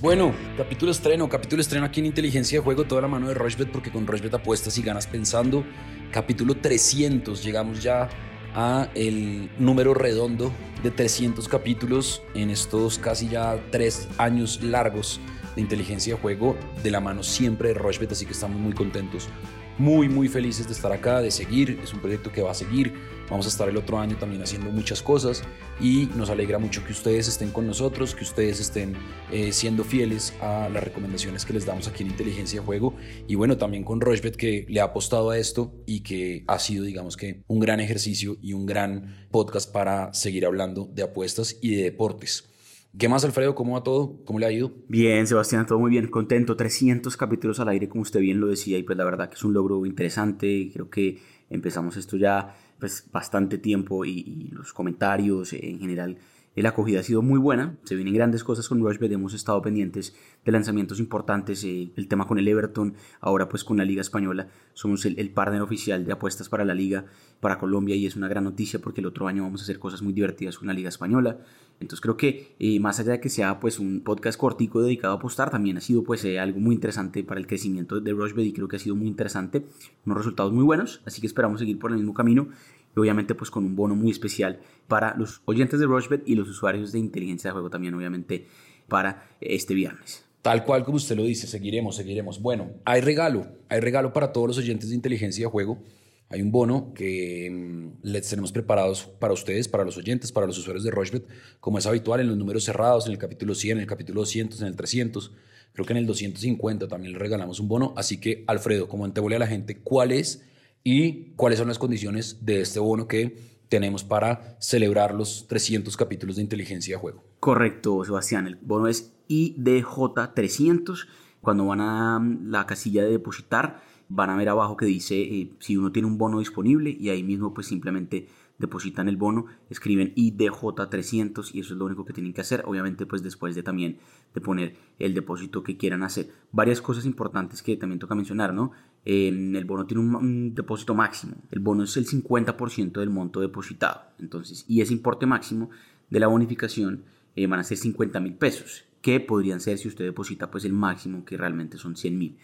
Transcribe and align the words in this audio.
Bueno, 0.00 0.34
capítulo 0.58 0.92
estreno, 0.92 1.26
capítulo 1.26 1.62
estreno 1.62 1.86
aquí 1.86 2.00
en 2.00 2.06
Inteligencia 2.06 2.58
de 2.58 2.62
Juego, 2.64 2.84
toda 2.84 3.00
la 3.00 3.08
mano 3.08 3.28
de 3.28 3.34
Rochbet, 3.34 3.70
porque 3.72 3.90
con 3.90 4.06
Rochbet 4.06 4.34
apuestas 4.34 4.76
y 4.76 4.82
ganas 4.82 5.06
pensando. 5.06 5.64
Capítulo 6.12 6.54
300, 6.54 7.42
llegamos 7.42 7.82
ya 7.82 8.10
a 8.54 8.88
el 8.94 9.50
número 9.58 9.94
redondo 9.94 10.52
de 10.82 10.90
300 10.90 11.48
capítulos 11.48 12.22
en 12.34 12.50
estos 12.50 12.98
casi 12.98 13.30
ya 13.30 13.58
tres 13.70 14.06
años 14.18 14.62
largos 14.62 15.18
de 15.54 15.62
Inteligencia 15.62 16.14
de 16.14 16.20
Juego, 16.20 16.58
de 16.82 16.90
la 16.90 17.00
mano 17.00 17.22
siempre 17.22 17.68
de 17.68 17.74
Rochbet, 17.74 18.12
así 18.12 18.26
que 18.26 18.32
estamos 18.32 18.60
muy 18.60 18.74
contentos 18.74 19.30
muy, 19.78 20.08
muy 20.08 20.28
felices 20.28 20.66
de 20.66 20.72
estar 20.72 20.92
acá, 20.92 21.20
de 21.20 21.30
seguir. 21.30 21.80
Es 21.82 21.92
un 21.92 22.00
proyecto 22.00 22.32
que 22.32 22.42
va 22.42 22.50
a 22.50 22.54
seguir. 22.54 22.94
Vamos 23.28 23.46
a 23.46 23.48
estar 23.48 23.68
el 23.68 23.76
otro 23.76 23.98
año 23.98 24.16
también 24.16 24.42
haciendo 24.42 24.70
muchas 24.70 25.02
cosas 25.02 25.42
y 25.80 26.08
nos 26.14 26.30
alegra 26.30 26.58
mucho 26.58 26.84
que 26.84 26.92
ustedes 26.92 27.26
estén 27.26 27.50
con 27.50 27.66
nosotros, 27.66 28.14
que 28.14 28.22
ustedes 28.22 28.60
estén 28.60 28.94
eh, 29.32 29.52
siendo 29.52 29.82
fieles 29.82 30.32
a 30.40 30.68
las 30.68 30.84
recomendaciones 30.84 31.44
que 31.44 31.52
les 31.52 31.66
damos 31.66 31.88
aquí 31.88 32.04
en 32.04 32.10
Inteligencia 32.10 32.60
de 32.60 32.66
Juego 32.66 32.94
y 33.26 33.34
bueno, 33.34 33.56
también 33.56 33.82
con 33.82 34.00
Rochbet 34.00 34.36
que 34.36 34.64
le 34.68 34.80
ha 34.80 34.84
apostado 34.84 35.30
a 35.30 35.38
esto 35.38 35.74
y 35.86 36.00
que 36.00 36.44
ha 36.46 36.60
sido, 36.60 36.84
digamos 36.84 37.16
que, 37.16 37.42
un 37.48 37.58
gran 37.58 37.80
ejercicio 37.80 38.36
y 38.40 38.52
un 38.52 38.64
gran 38.64 39.26
podcast 39.32 39.72
para 39.72 40.14
seguir 40.14 40.46
hablando 40.46 40.88
de 40.92 41.02
apuestas 41.02 41.56
y 41.60 41.74
de 41.74 41.82
deportes. 41.82 42.55
¿Qué 42.98 43.10
más, 43.10 43.26
Alfredo? 43.26 43.54
¿Cómo 43.54 43.74
va 43.74 43.82
todo? 43.82 44.16
¿Cómo 44.24 44.38
le 44.38 44.46
ha 44.46 44.52
ido? 44.52 44.72
Bien, 44.88 45.26
Sebastián, 45.26 45.66
todo 45.66 45.78
muy 45.78 45.90
bien, 45.90 46.08
contento. 46.08 46.56
300 46.56 47.14
capítulos 47.18 47.60
al 47.60 47.68
aire, 47.68 47.90
como 47.90 48.00
usted 48.00 48.20
bien 48.20 48.40
lo 48.40 48.46
decía, 48.46 48.78
y 48.78 48.84
pues 48.84 48.96
la 48.96 49.04
verdad 49.04 49.28
que 49.28 49.34
es 49.34 49.44
un 49.44 49.52
logro 49.52 49.84
interesante. 49.84 50.70
Creo 50.72 50.88
que 50.88 51.18
empezamos 51.50 51.98
esto 51.98 52.16
ya 52.16 52.56
pues 52.78 53.06
bastante 53.12 53.58
tiempo 53.58 54.06
y, 54.06 54.20
y 54.20 54.48
los 54.50 54.72
comentarios 54.72 55.52
en 55.52 55.78
general 55.78 56.16
la 56.62 56.70
acogida 56.70 57.00
ha 57.00 57.02
sido 57.02 57.20
muy 57.20 57.38
buena, 57.38 57.76
se 57.84 57.94
vienen 57.94 58.14
grandes 58.14 58.42
cosas 58.42 58.66
con 58.66 58.80
Rushbet, 58.80 59.12
hemos 59.12 59.34
estado 59.34 59.60
pendientes 59.60 60.16
de 60.44 60.52
lanzamientos 60.52 60.98
importantes, 60.98 61.62
eh, 61.64 61.92
el 61.96 62.08
tema 62.08 62.26
con 62.26 62.38
el 62.38 62.48
Everton, 62.48 62.94
ahora 63.20 63.48
pues 63.48 63.62
con 63.62 63.76
la 63.76 63.84
Liga 63.84 64.00
Española, 64.00 64.48
somos 64.72 65.04
el, 65.04 65.30
partner 65.30 65.60
oficial 65.60 66.06
de 66.06 66.12
apuestas 66.12 66.48
para 66.48 66.64
la 66.64 66.74
Liga, 66.74 67.04
para 67.40 67.58
Colombia 67.58 67.94
y 67.94 68.06
es 68.06 68.16
una 68.16 68.28
gran 68.28 68.44
noticia 68.44 68.80
porque 68.80 69.02
el 69.02 69.06
otro 69.06 69.28
año 69.28 69.42
vamos 69.42 69.60
a 69.60 69.64
hacer 69.64 69.78
cosas 69.78 70.00
muy 70.00 70.14
divertidas 70.14 70.56
con 70.56 70.68
la 70.68 70.72
Liga 70.72 70.88
Española. 70.88 71.38
Entonces 71.78 72.00
creo 72.00 72.16
que 72.16 72.54
eh, 72.58 72.80
más 72.80 73.00
allá 73.00 73.12
de 73.12 73.20
que 73.20 73.28
sea 73.28 73.60
pues 73.60 73.78
un 73.78 74.00
podcast 74.00 74.38
cortico 74.38 74.80
dedicado 74.80 75.12
a 75.12 75.16
apostar, 75.18 75.50
también 75.50 75.76
ha 75.76 75.82
sido 75.82 76.04
pues 76.04 76.24
eh, 76.24 76.38
algo 76.38 76.58
muy 76.58 76.74
interesante 76.74 77.22
para 77.22 77.38
el 77.38 77.46
crecimiento 77.46 78.00
de 78.00 78.12
Rushbet 78.12 78.46
y 78.46 78.52
creo 78.54 78.66
que 78.66 78.76
ha 78.76 78.78
sido 78.78 78.96
muy 78.96 79.08
interesante, 79.08 79.66
unos 80.06 80.16
resultados 80.16 80.54
muy 80.54 80.64
buenos, 80.64 81.02
así 81.04 81.20
que 81.20 81.26
esperamos 81.26 81.60
seguir 81.60 81.78
por 81.78 81.90
el 81.90 81.98
mismo 81.98 82.14
camino 82.14 82.48
y 82.96 83.00
obviamente 83.00 83.34
pues 83.34 83.50
con 83.50 83.64
un 83.64 83.76
bono 83.76 83.94
muy 83.94 84.10
especial 84.10 84.58
para 84.88 85.14
los 85.16 85.42
oyentes 85.44 85.78
de 85.78 85.86
Rushbet 85.86 86.22
y 86.26 86.34
los 86.34 86.48
usuarios 86.48 86.92
de 86.92 86.98
inteligencia 86.98 87.50
de 87.50 87.52
juego 87.52 87.68
también 87.68 87.94
obviamente 87.94 88.46
para 88.88 89.28
este 89.40 89.74
viernes. 89.74 90.24
Tal 90.40 90.64
cual 90.64 90.84
como 90.84 90.96
usted 90.96 91.16
lo 91.16 91.24
dice, 91.24 91.46
seguiremos, 91.46 91.96
seguiremos. 91.96 92.40
Bueno, 92.40 92.70
hay 92.84 93.00
regalo, 93.02 93.48
hay 93.68 93.80
regalo 93.80 94.12
para 94.12 94.32
todos 94.32 94.48
los 94.48 94.58
oyentes 94.58 94.88
de 94.88 94.94
inteligencia 94.94 95.44
de 95.44 95.50
juego. 95.50 95.82
Hay 96.28 96.40
un 96.40 96.50
bono 96.50 96.92
que 96.94 97.50
mm, 97.50 98.06
les 98.06 98.28
tenemos 98.28 98.50
preparados 98.50 99.04
para 99.04 99.34
ustedes, 99.34 99.68
para 99.68 99.84
los 99.84 99.96
oyentes, 99.96 100.32
para 100.32 100.46
los 100.46 100.56
usuarios 100.56 100.82
de 100.82 100.90
Rushbet, 100.90 101.26
como 101.60 101.78
es 101.78 101.86
habitual 101.86 102.20
en 102.20 102.28
los 102.28 102.36
números 102.36 102.64
cerrados, 102.64 103.06
en 103.06 103.12
el 103.12 103.18
capítulo 103.18 103.54
100, 103.54 103.78
en 103.78 103.82
el 103.82 103.88
capítulo 103.88 104.20
200, 104.20 104.60
en 104.62 104.68
el 104.68 104.76
300. 104.76 105.32
Creo 105.72 105.84
que 105.84 105.92
en 105.92 105.98
el 105.98 106.06
250 106.06 106.88
también 106.88 107.12
le 107.12 107.18
regalamos 107.18 107.60
un 107.60 107.68
bono. 107.68 107.92
Así 107.96 108.18
que, 108.18 108.44
Alfredo, 108.46 108.88
como 108.88 109.04
a 109.04 109.38
la 109.38 109.46
gente, 109.46 109.78
¿cuál 109.80 110.12
es 110.12 110.42
y 110.86 111.32
cuáles 111.34 111.58
son 111.58 111.66
las 111.66 111.80
condiciones 111.80 112.46
de 112.46 112.60
este 112.60 112.78
bono 112.78 113.08
que 113.08 113.36
tenemos 113.68 114.04
para 114.04 114.56
celebrar 114.60 115.12
los 115.14 115.48
300 115.48 115.96
capítulos 115.96 116.36
de 116.36 116.42
inteligencia 116.42 116.94
de 116.94 117.00
juego. 117.00 117.24
Correcto, 117.40 118.04
Sebastián. 118.04 118.46
El 118.46 118.54
bono 118.54 118.86
es 118.86 119.12
IDJ300. 119.28 121.08
Cuando 121.40 121.66
van 121.66 121.80
a 121.80 122.24
la 122.44 122.66
casilla 122.66 123.02
de 123.02 123.10
depositar, 123.10 123.82
van 124.08 124.30
a 124.30 124.36
ver 124.36 124.48
abajo 124.48 124.76
que 124.76 124.86
dice 124.86 125.20
eh, 125.20 125.50
si 125.58 125.76
uno 125.76 125.90
tiene 125.90 126.06
un 126.06 126.18
bono 126.18 126.38
disponible 126.38 126.96
y 126.96 127.08
ahí 127.08 127.24
mismo 127.24 127.52
pues 127.52 127.66
simplemente 127.66 128.28
depositan 128.58 129.08
el 129.08 129.16
bono, 129.16 129.46
escriben 129.70 130.14
IDJ300 130.14 131.54
y 131.54 131.60
eso 131.60 131.74
es 131.74 131.78
lo 131.78 131.84
único 131.84 132.04
que 132.04 132.12
tienen 132.12 132.32
que 132.32 132.40
hacer, 132.40 132.62
obviamente 132.66 133.06
pues 133.06 133.22
después 133.22 133.54
de 133.54 133.62
también 133.62 133.98
de 134.34 134.40
poner 134.40 134.76
el 134.98 135.14
depósito 135.14 135.62
que 135.62 135.76
quieran 135.76 136.02
hacer. 136.02 136.30
Varias 136.52 136.80
cosas 136.80 137.04
importantes 137.04 137.62
que 137.62 137.76
también 137.76 137.98
toca 137.98 138.14
mencionar, 138.14 138.54
¿no? 138.54 138.72
el 139.04 139.64
bono 139.64 139.86
tiene 139.86 140.02
un, 140.02 140.54
depósito 140.54 140.92
máximo, 140.94 141.36
el 141.52 141.60
bono 141.60 141.84
es 141.84 141.96
el 141.96 142.06
50% 142.06 142.98
del 142.98 143.10
monto 143.10 143.40
depositado, 143.40 144.02
entonces, 144.18 144.64
y 144.66 144.80
ese 144.80 144.92
importe 144.92 145.26
máximo 145.26 145.70
de 146.10 146.18
la 146.18 146.26
bonificación 146.26 147.04
eh, 147.36 147.46
van 147.46 147.60
a 147.60 147.64
ser 147.64 147.76
50 147.78 148.18
mil 148.18 148.34
pesos, 148.34 148.84
que 149.00 149.20
podrían 149.20 149.60
ser 149.60 149.78
si 149.78 149.86
usted 149.86 150.04
deposita 150.04 150.50
pues 150.50 150.64
el 150.64 150.72
máximo 150.72 151.24
que 151.24 151.36
realmente 151.36 151.78
son 151.78 151.94
100 151.94 152.18
mil. 152.18 152.38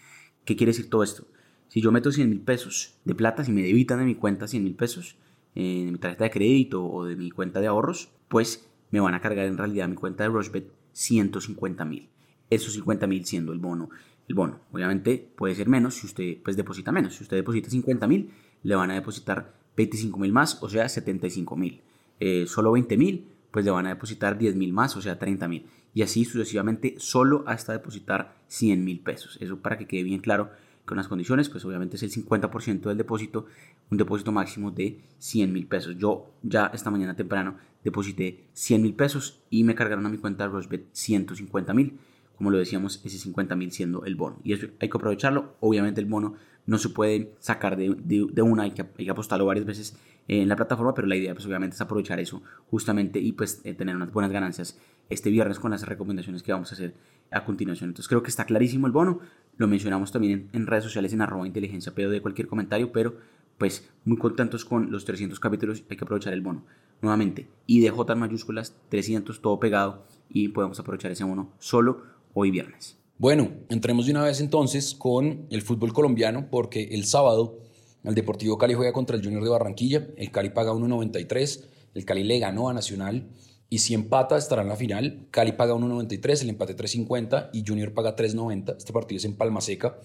¿Qué 0.45 0.55
quiere 0.55 0.71
decir 0.71 0.89
todo 0.89 1.03
esto? 1.03 1.27
Si 1.67 1.81
yo 1.81 1.91
meto 1.91 2.11
100 2.11 2.29
mil 2.29 2.39
pesos 2.39 2.93
de 3.03 3.15
plata, 3.15 3.43
si 3.43 3.51
me 3.51 3.63
debitan 3.63 3.99
de 3.99 4.05
mi 4.05 4.15
cuenta 4.15 4.47
100 4.47 4.63
mil 4.63 4.75
pesos, 4.75 5.17
en 5.55 5.91
mi 5.91 5.97
tarjeta 5.97 6.25
de 6.25 6.31
crédito 6.31 6.85
o 6.85 7.05
de 7.05 7.15
mi 7.15 7.31
cuenta 7.31 7.59
de 7.59 7.67
ahorros, 7.67 8.09
pues 8.27 8.67
me 8.91 8.99
van 8.99 9.13
a 9.13 9.21
cargar 9.21 9.45
en 9.45 9.57
realidad 9.57 9.87
mi 9.87 9.95
cuenta 9.95 10.23
de 10.23 10.29
Rushbet 10.29 10.71
150 10.93 11.85
mil. 11.85 12.09
Esos 12.49 12.73
50 12.73 13.07
mil 13.07 13.25
siendo 13.25 13.53
el 13.53 13.59
bono. 13.59 13.89
El 14.27 14.35
bono, 14.35 14.61
obviamente, 14.71 15.31
puede 15.35 15.55
ser 15.55 15.67
menos 15.67 15.95
si 15.95 16.05
usted 16.05 16.37
pues, 16.43 16.55
deposita 16.55 16.91
menos. 16.91 17.15
Si 17.15 17.23
usted 17.23 17.37
deposita 17.37 17.69
50 17.69 18.07
mil, 18.07 18.31
le 18.63 18.75
van 18.75 18.91
a 18.91 18.95
depositar 18.95 19.53
25 19.75 20.19
mil 20.19 20.31
más, 20.31 20.61
o 20.61 20.69
sea, 20.69 20.87
75 20.87 21.55
mil. 21.55 21.81
Eh, 22.19 22.45
solo 22.47 22.71
20 22.71 22.97
mil, 22.97 23.27
pues 23.51 23.65
le 23.65 23.71
van 23.71 23.87
a 23.87 23.89
depositar 23.89 24.37
10 24.37 24.55
mil 24.55 24.71
más, 24.71 24.95
o 24.95 25.01
sea, 25.01 25.19
30 25.19 25.47
mil. 25.47 25.65
Y 25.93 26.01
así 26.01 26.25
sucesivamente, 26.25 26.95
solo 26.97 27.43
hasta 27.47 27.73
depositar 27.73 28.35
100 28.47 28.83
mil 28.83 28.99
pesos. 28.99 29.37
Eso 29.41 29.57
para 29.57 29.77
que 29.77 29.87
quede 29.87 30.03
bien 30.03 30.21
claro 30.21 30.51
con 30.85 30.97
las 30.97 31.07
condiciones, 31.07 31.49
pues 31.49 31.63
obviamente 31.65 31.95
es 31.95 32.03
el 32.03 32.11
50% 32.11 32.81
del 32.81 32.97
depósito, 32.97 33.45
un 33.89 33.97
depósito 33.97 34.31
máximo 34.31 34.71
de 34.71 34.99
100 35.19 35.53
mil 35.53 35.67
pesos. 35.67 35.95
Yo 35.97 36.33
ya 36.41 36.71
esta 36.73 36.91
mañana 36.91 37.15
temprano 37.15 37.55
deposité 37.83 38.47
100 38.53 38.81
mil 38.81 38.93
pesos 38.93 39.41
y 39.49 39.63
me 39.63 39.75
cargaron 39.75 40.05
a 40.05 40.09
mi 40.09 40.17
cuenta 40.17 40.47
Rosbet 40.47 40.87
150 40.91 41.73
mil. 41.73 41.99
Como 42.35 42.51
lo 42.51 42.57
decíamos, 42.57 43.01
ese 43.05 43.17
50 43.17 43.55
mil 43.55 43.71
siendo 43.71 44.05
el 44.05 44.15
bono. 44.15 44.39
Y 44.43 44.53
eso 44.53 44.67
hay 44.79 44.89
que 44.89 44.97
aprovecharlo. 44.97 45.55
Obviamente 45.59 46.01
el 46.01 46.07
bono 46.07 46.35
no 46.65 46.77
se 46.77 46.89
puede 46.89 47.35
sacar 47.39 47.77
de, 47.77 47.95
de, 48.03 48.41
una, 48.41 48.63
hay 48.63 48.71
que, 48.71 48.81
hay 48.81 49.05
que 49.05 49.11
apostarlo 49.11 49.45
varias 49.45 49.65
veces 49.65 49.97
en 50.27 50.47
la 50.47 50.55
plataforma, 50.55 50.93
pero 50.93 51.07
la 51.07 51.15
idea 51.15 51.33
pues 51.33 51.45
obviamente 51.45 51.75
es 51.75 51.81
aprovechar 51.81 52.19
eso 52.19 52.41
justamente 52.69 53.19
y 53.19 53.33
pues 53.33 53.61
eh, 53.65 53.73
tener 53.73 53.95
unas 53.95 54.11
buenas 54.11 54.31
ganancias 54.31 54.79
este 55.09 55.29
viernes 55.29 55.59
con 55.59 55.71
las 55.71 55.85
recomendaciones 55.85 56.43
que 56.43 56.53
vamos 56.53 56.71
a 56.71 56.75
hacer 56.75 56.95
a 57.31 57.43
continuación. 57.43 57.89
Entonces 57.89 58.07
creo 58.07 58.23
que 58.23 58.29
está 58.29 58.45
clarísimo 58.45 58.87
el 58.87 58.93
bono, 58.93 59.19
lo 59.57 59.67
mencionamos 59.67 60.11
también 60.11 60.49
en, 60.53 60.67
redes 60.67 60.83
sociales 60.83 61.13
en 61.13 61.21
arroba 61.21 61.47
inteligencia 61.47 61.93
pero 61.95 62.09
de 62.09 62.21
cualquier 62.21 62.47
comentario, 62.47 62.91
pero 62.91 63.15
pues 63.57 63.89
muy 64.05 64.17
contentos 64.17 64.65
con 64.65 64.91
los 64.91 65.05
300 65.05 65.39
capítulos, 65.39 65.83
hay 65.89 65.97
que 65.97 66.03
aprovechar 66.03 66.33
el 66.33 66.41
bono. 66.41 66.65
Nuevamente, 67.01 67.47
IDJ 67.67 68.11
en 68.11 68.19
mayúsculas, 68.19 68.75
300 68.89 69.41
todo 69.41 69.59
pegado 69.59 70.05
y 70.29 70.49
podemos 70.49 70.79
aprovechar 70.79 71.11
ese 71.11 71.23
bono 71.23 71.51
solo 71.59 72.01
hoy 72.33 72.49
viernes. 72.49 72.97
Bueno, 73.17 73.51
entremos 73.69 74.05
de 74.05 74.11
una 74.11 74.23
vez 74.23 74.41
entonces 74.41 74.95
con 74.95 75.45
el 75.49 75.61
fútbol 75.61 75.93
colombiano 75.93 76.47
porque 76.49 76.89
el 76.91 77.05
sábado 77.05 77.59
el 78.03 78.15
Deportivo 78.15 78.57
Cali 78.57 78.73
juega 78.73 78.91
contra 78.91 79.15
el 79.15 79.23
Junior 79.23 79.43
de 79.43 79.49
Barranquilla, 79.49 80.07
el 80.17 80.29
Cali 80.31 80.49
paga 80.49 80.73
1.93, 80.73 81.65
el 81.93 82.05
Cali 82.05 82.23
le 82.23 82.39
ganó 82.39 82.69
a 82.69 82.73
Nacional 82.73 83.29
y 83.73 83.79
si 83.79 83.95
empata 83.95 84.37
estará 84.37 84.61
en 84.61 84.67
la 84.67 84.75
final. 84.75 85.25
Cali 85.31 85.53
paga 85.53 85.73
1.93, 85.73 86.43
el 86.43 86.49
empate 86.49 86.77
3.50 86.77 87.49
y 87.53 87.63
Junior 87.67 87.91
paga 87.91 88.15
3.90. 88.15 88.77
Este 88.77 88.93
partido 88.93 89.17
es 89.17 89.25
en 89.25 89.35
Palma 89.35 89.61
Seca. 89.61 89.97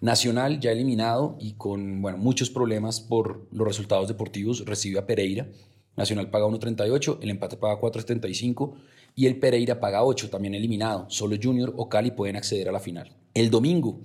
Nacional 0.00 0.58
ya 0.58 0.72
eliminado 0.72 1.36
y 1.38 1.52
con 1.52 2.02
bueno, 2.02 2.18
muchos 2.18 2.50
problemas 2.50 3.00
por 3.00 3.46
los 3.52 3.64
resultados 3.64 4.08
deportivos 4.08 4.66
recibe 4.66 4.98
a 4.98 5.06
Pereira. 5.06 5.46
Nacional 5.94 6.30
paga 6.30 6.46
1.38, 6.46 7.18
el 7.22 7.30
empate 7.30 7.56
paga 7.56 7.80
4.75 7.80 8.74
y 9.14 9.26
el 9.26 9.38
Pereira 9.38 9.78
paga 9.78 10.02
8, 10.02 10.28
también 10.28 10.56
eliminado. 10.56 11.08
Solo 11.08 11.36
Junior 11.40 11.72
o 11.76 11.88
Cali 11.88 12.10
pueden 12.10 12.34
acceder 12.34 12.70
a 12.70 12.72
la 12.72 12.80
final. 12.80 13.12
El 13.34 13.50
domingo, 13.50 14.00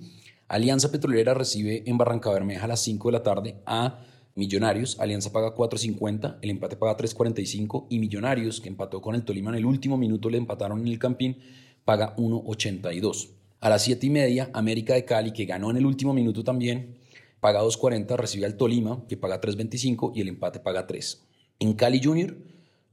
Alianza 0.46 0.92
Petrolera 0.92 1.34
recibe 1.34 1.82
en 1.86 1.98
Barranca 1.98 2.30
Bermeja 2.30 2.66
a 2.66 2.68
las 2.68 2.82
5 2.82 3.08
de 3.08 3.12
la 3.12 3.24
tarde 3.24 3.56
a 3.66 3.98
Millonarios, 4.38 5.00
Alianza 5.00 5.32
paga 5.32 5.52
4.50, 5.52 6.38
el 6.42 6.50
empate 6.50 6.76
paga 6.76 6.96
3.45 6.96 7.88
y 7.90 7.98
Millonarios, 7.98 8.60
que 8.60 8.68
empató 8.68 9.02
con 9.02 9.16
el 9.16 9.24
Tolima 9.24 9.50
en 9.50 9.56
el 9.56 9.66
último 9.66 9.96
minuto, 9.96 10.30
le 10.30 10.38
empataron 10.38 10.78
en 10.78 10.86
el 10.86 10.98
Campín, 11.00 11.38
paga 11.84 12.14
1.82. 12.14 13.30
A 13.58 13.68
las 13.68 13.82
7 13.82 14.06
y 14.06 14.10
media, 14.10 14.48
América 14.54 14.94
de 14.94 15.04
Cali, 15.04 15.32
que 15.32 15.44
ganó 15.44 15.72
en 15.72 15.78
el 15.78 15.86
último 15.86 16.14
minuto 16.14 16.44
también, 16.44 16.98
paga 17.40 17.64
2.40, 17.64 18.16
recibe 18.16 18.46
al 18.46 18.56
Tolima, 18.56 19.04
que 19.08 19.16
paga 19.16 19.40
3.25 19.40 20.12
y 20.14 20.20
el 20.20 20.28
empate 20.28 20.60
paga 20.60 20.86
3. 20.86 21.26
En 21.58 21.72
Cali 21.72 22.00
Junior, 22.00 22.36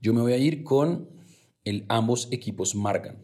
yo 0.01 0.15
me 0.15 0.21
voy 0.21 0.33
a 0.33 0.37
ir 0.37 0.63
con 0.63 1.07
el 1.63 1.85
ambos 1.89 2.27
equipos 2.31 2.73
marcan. 2.73 3.17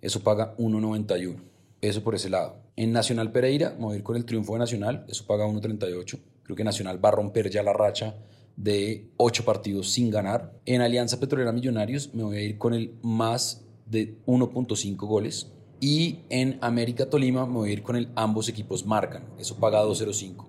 Eso 0.00 0.24
paga 0.24 0.56
1.91. 0.56 1.36
Eso 1.80 2.02
por 2.02 2.16
ese 2.16 2.30
lado. 2.30 2.56
En 2.74 2.90
Nacional 2.90 3.30
Pereira, 3.30 3.76
me 3.78 3.84
voy 3.84 3.94
a 3.94 3.98
ir 3.98 4.02
con 4.02 4.16
el 4.16 4.24
triunfo 4.24 4.54
de 4.54 4.58
Nacional. 4.58 5.06
Eso 5.08 5.24
paga 5.24 5.46
1.38. 5.46 6.33
Creo 6.44 6.56
que 6.56 6.64
Nacional 6.64 7.04
va 7.04 7.08
a 7.08 7.12
romper 7.12 7.50
ya 7.50 7.62
la 7.62 7.72
racha 7.72 8.14
de 8.56 9.10
ocho 9.16 9.44
partidos 9.44 9.90
sin 9.90 10.10
ganar. 10.10 10.52
En 10.64 10.80
Alianza 10.80 11.18
Petrolera 11.18 11.52
Millonarios 11.52 12.14
me 12.14 12.22
voy 12.22 12.36
a 12.36 12.42
ir 12.42 12.58
con 12.58 12.74
el 12.74 12.94
más 13.02 13.64
de 13.86 14.16
1.5 14.26 14.96
goles. 15.06 15.50
Y 15.80 16.20
en 16.30 16.58
América 16.60 17.10
Tolima 17.10 17.46
me 17.46 17.54
voy 17.54 17.70
a 17.70 17.72
ir 17.72 17.82
con 17.82 17.96
el 17.96 18.08
ambos 18.14 18.48
equipos 18.48 18.86
marcan. 18.86 19.24
Eso 19.38 19.56
paga 19.56 19.82
2.05. 19.84 20.46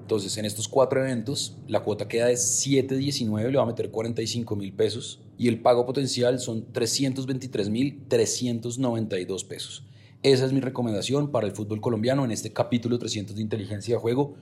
Entonces, 0.00 0.36
en 0.36 0.44
estos 0.44 0.68
cuatro 0.68 1.00
eventos, 1.00 1.56
la 1.66 1.82
cuota 1.82 2.06
queda 2.06 2.26
de 2.26 2.34
7.19, 2.34 3.50
le 3.50 3.56
va 3.56 3.62
a 3.62 3.66
meter 3.66 3.90
45 3.90 4.54
mil 4.54 4.72
pesos. 4.74 5.22
Y 5.38 5.48
el 5.48 5.62
pago 5.62 5.86
potencial 5.86 6.38
son 6.40 6.72
323 6.72 7.70
mil 7.70 8.04
392 8.08 9.44
pesos. 9.44 9.86
Esa 10.22 10.44
es 10.44 10.52
mi 10.52 10.60
recomendación 10.60 11.30
para 11.30 11.46
el 11.46 11.52
fútbol 11.52 11.80
colombiano 11.80 12.24
en 12.24 12.32
este 12.32 12.52
capítulo 12.52 12.98
300 12.98 13.36
de 13.36 13.42
inteligencia 13.42 13.94
de 13.94 14.00
juego. 14.00 14.34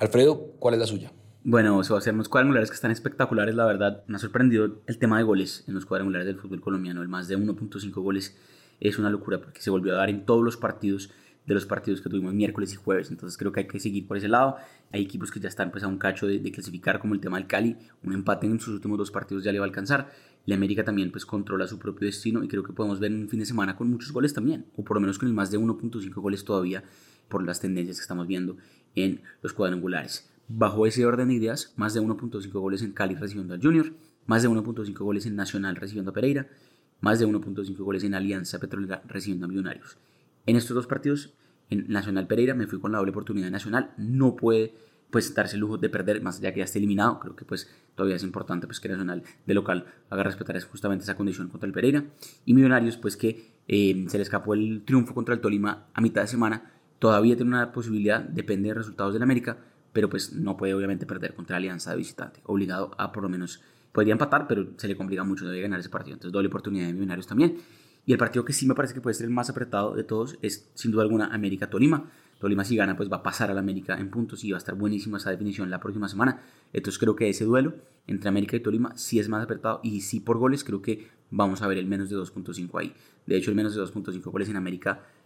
Alfredo, 0.00 0.54
¿cuál 0.58 0.72
es 0.72 0.80
la 0.80 0.86
suya? 0.86 1.12
Bueno, 1.44 1.78
eso 1.78 1.92
va 1.92 1.98
a 1.98 2.02
ser 2.02 2.14
unos 2.14 2.30
cuadrangulares 2.30 2.70
que 2.70 2.74
están 2.74 2.90
espectaculares, 2.90 3.54
la 3.54 3.66
verdad. 3.66 4.02
Me 4.06 4.16
ha 4.16 4.18
sorprendido 4.18 4.80
el 4.86 4.98
tema 4.98 5.18
de 5.18 5.24
goles 5.24 5.62
en 5.68 5.74
los 5.74 5.84
cuadrangulares 5.84 6.26
del 6.26 6.38
fútbol 6.38 6.62
colombiano. 6.62 7.02
El 7.02 7.08
más 7.08 7.28
de 7.28 7.36
1.5 7.36 7.92
goles 8.00 8.34
es 8.80 8.98
una 8.98 9.10
locura 9.10 9.42
porque 9.42 9.60
se 9.60 9.68
volvió 9.68 9.92
a 9.92 9.96
dar 9.98 10.08
en 10.08 10.24
todos 10.24 10.42
los 10.42 10.56
partidos 10.56 11.10
de 11.44 11.52
los 11.52 11.66
partidos 11.66 12.00
que 12.00 12.08
tuvimos 12.08 12.32
miércoles 12.32 12.72
y 12.72 12.76
jueves. 12.76 13.10
Entonces 13.10 13.36
creo 13.36 13.52
que 13.52 13.60
hay 13.60 13.66
que 13.66 13.78
seguir 13.78 14.08
por 14.08 14.16
ese 14.16 14.28
lado. 14.28 14.56
Hay 14.90 15.02
equipos 15.02 15.30
que 15.30 15.38
ya 15.38 15.50
están 15.50 15.70
pues, 15.70 15.84
a 15.84 15.88
un 15.88 15.98
cacho 15.98 16.26
de, 16.26 16.40
clasificar, 16.50 16.98
como 16.98 17.12
el 17.12 17.20
tema 17.20 17.36
del 17.36 17.46
Cali. 17.46 17.76
Un 18.02 18.14
empate 18.14 18.46
en 18.46 18.58
sus 18.58 18.72
últimos 18.72 18.96
dos 18.96 19.10
partidos 19.10 19.44
ya 19.44 19.52
le 19.52 19.58
va 19.58 19.66
a 19.66 19.68
alcanzar. 19.68 20.10
La 20.46 20.54
América 20.54 20.82
también 20.82 21.10
pues, 21.10 21.26
controla 21.26 21.66
su 21.66 21.78
propio 21.78 22.06
destino 22.06 22.42
y 22.42 22.48
creo 22.48 22.62
que 22.62 22.72
podemos 22.72 23.00
ver 23.00 23.12
un 23.12 23.28
fin 23.28 23.40
de 23.40 23.44
semana 23.44 23.76
con 23.76 23.90
muchos 23.90 24.12
goles 24.12 24.32
también. 24.32 24.64
O 24.76 24.82
por 24.82 24.96
lo 24.96 25.02
menos 25.02 25.18
con 25.18 25.28
el 25.28 25.34
más 25.34 25.50
de 25.50 25.58
1.5 25.58 26.14
goles 26.14 26.42
todavía 26.42 26.84
por 27.30 27.42
las 27.42 27.60
tendencias 27.60 27.96
que 27.96 28.02
estamos 28.02 28.26
viendo 28.26 28.58
en 28.94 29.22
los 29.40 29.54
cuadrangulares. 29.54 30.30
Bajo 30.48 30.84
ese 30.86 31.06
orden 31.06 31.28
de 31.28 31.34
ideas, 31.34 31.72
más 31.76 31.94
de 31.94 32.02
1.5 32.02 32.50
goles 32.50 32.82
en 32.82 32.92
Cali 32.92 33.14
recibiendo 33.14 33.54
al 33.54 33.62
Junior, 33.62 33.92
más 34.26 34.42
de 34.42 34.48
1.5 34.50 34.98
goles 34.98 35.24
en 35.24 35.36
Nacional 35.36 35.76
recibiendo 35.76 36.10
a 36.10 36.14
Pereira, 36.14 36.48
más 37.00 37.18
de 37.18 37.26
1.5 37.26 37.76
goles 37.78 38.04
en 38.04 38.14
Alianza 38.14 38.58
Petrolera 38.58 39.02
recibiendo 39.06 39.46
a 39.46 39.48
Millonarios. 39.48 39.96
En 40.46 40.56
estos 40.56 40.74
dos 40.74 40.86
partidos, 40.86 41.32
en 41.70 41.86
Nacional 41.88 42.26
Pereira, 42.26 42.54
me 42.54 42.66
fui 42.66 42.80
con 42.80 42.92
la 42.92 42.98
doble 42.98 43.12
oportunidad 43.12 43.50
Nacional. 43.50 43.92
No 43.96 44.36
puede 44.36 44.74
pues 45.10 45.34
darse 45.34 45.56
el 45.56 45.60
lujo 45.60 45.76
de 45.78 45.88
perder, 45.88 46.22
más 46.22 46.38
allá 46.38 46.52
que 46.52 46.58
ya 46.58 46.64
esté 46.64 46.78
eliminado. 46.78 47.18
Creo 47.20 47.36
que 47.36 47.44
pues 47.44 47.70
todavía 47.94 48.16
es 48.16 48.22
importante 48.22 48.66
pues 48.66 48.80
que 48.80 48.88
Nacional 48.88 49.22
de 49.46 49.54
local 49.54 49.86
haga 50.08 50.22
respetar 50.22 50.60
justamente 50.62 51.04
esa 51.04 51.16
condición 51.16 51.48
contra 51.48 51.66
el 51.66 51.72
Pereira. 51.72 52.04
Y 52.44 52.54
Millonarios 52.54 52.96
pues 52.96 53.16
que 53.16 53.52
eh, 53.68 54.06
se 54.08 54.18
le 54.18 54.22
escapó 54.22 54.54
el 54.54 54.82
triunfo 54.84 55.14
contra 55.14 55.34
el 55.34 55.40
Tolima 55.40 55.86
a 55.94 56.00
mitad 56.00 56.22
de 56.22 56.28
semana. 56.28 56.72
Todavía 57.00 57.34
tiene 57.34 57.50
una 57.50 57.72
posibilidad, 57.72 58.20
depende 58.20 58.68
de 58.68 58.74
resultados 58.74 59.14
del 59.14 59.22
América, 59.22 59.56
pero 59.92 60.08
pues 60.08 60.34
no 60.34 60.56
puede 60.56 60.74
obviamente 60.74 61.06
perder 61.06 61.34
contra 61.34 61.56
Alianza 61.56 61.90
de 61.92 61.96
visitante. 61.96 62.40
Obligado 62.44 62.92
a 62.98 63.10
por 63.10 63.22
lo 63.22 63.30
menos 63.30 63.62
podría 63.90 64.12
empatar, 64.12 64.46
pero 64.46 64.68
se 64.76 64.86
le 64.86 64.96
complica 64.96 65.24
mucho, 65.24 65.48
debe 65.48 65.62
ganar 65.62 65.80
ese 65.80 65.88
partido. 65.88 66.14
Entonces, 66.14 66.32
doble 66.32 66.48
oportunidad 66.48 66.86
de 66.86 66.92
Millonarios 66.92 67.26
también. 67.26 67.56
Y 68.04 68.12
el 68.12 68.18
partido 68.18 68.44
que 68.44 68.52
sí 68.52 68.66
me 68.66 68.74
parece 68.74 68.92
que 68.92 69.00
puede 69.00 69.14
ser 69.14 69.24
el 69.24 69.32
más 69.32 69.48
apretado 69.48 69.94
de 69.94 70.04
todos 70.04 70.38
es, 70.42 70.70
sin 70.74 70.90
duda 70.90 71.02
alguna, 71.02 71.26
América-Tolima. 71.34 72.10
Tolima 72.38 72.64
si 72.64 72.76
gana, 72.76 72.96
pues 72.96 73.10
va 73.10 73.16
a 73.18 73.22
pasar 73.22 73.50
al 73.50 73.58
América 73.58 73.98
en 73.98 74.10
puntos 74.10 74.44
y 74.44 74.50
va 74.50 74.56
a 74.56 74.58
estar 74.58 74.74
buenísima 74.74 75.16
esa 75.16 75.30
definición 75.30 75.70
la 75.70 75.80
próxima 75.80 76.08
semana. 76.08 76.42
Entonces 76.72 76.98
creo 76.98 77.16
que 77.16 77.28
ese 77.28 77.44
duelo 77.44 77.74
entre 78.06 78.28
América 78.28 78.56
y 78.56 78.60
Tolima 78.60 78.96
sí 78.96 79.18
es 79.18 79.28
más 79.28 79.42
apretado 79.42 79.80
y 79.82 80.02
sí 80.02 80.20
por 80.20 80.38
goles 80.38 80.64
creo 80.64 80.82
que 80.82 81.08
vamos 81.30 81.62
a 81.62 81.66
ver 81.66 81.78
el 81.78 81.86
menos 81.86 82.10
de 82.10 82.16
2.5 82.16 82.80
ahí. 82.80 82.94
De 83.26 83.36
hecho, 83.36 83.50
el 83.50 83.56
menos 83.56 83.74
de 83.74 83.82
2.5 83.82 84.22
goles 84.30 84.48
en 84.48 84.56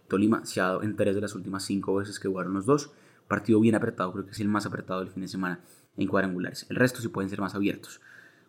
América-Tolima 0.05 0.45
se 0.45 0.61
ha 0.61 0.65
dado 0.65 0.83
en 0.83 0.95
tres 0.95 1.15
de 1.15 1.21
las 1.21 1.35
últimas 1.35 1.63
cinco 1.63 1.95
veces 1.95 2.19
que 2.19 2.27
jugaron 2.27 2.53
los 2.53 2.65
dos. 2.65 2.91
Partido 3.27 3.59
bien 3.59 3.75
apretado, 3.75 4.11
creo 4.11 4.25
que 4.25 4.31
es 4.31 4.39
el 4.39 4.47
más 4.47 4.65
apretado 4.65 4.99
del 4.99 5.09
fin 5.09 5.21
de 5.21 5.27
semana 5.27 5.61
en 5.97 6.07
cuadrangulares. 6.07 6.65
El 6.69 6.75
resto 6.75 7.01
sí 7.01 7.07
pueden 7.07 7.29
ser 7.29 7.41
más 7.41 7.55
abiertos. 7.55 8.01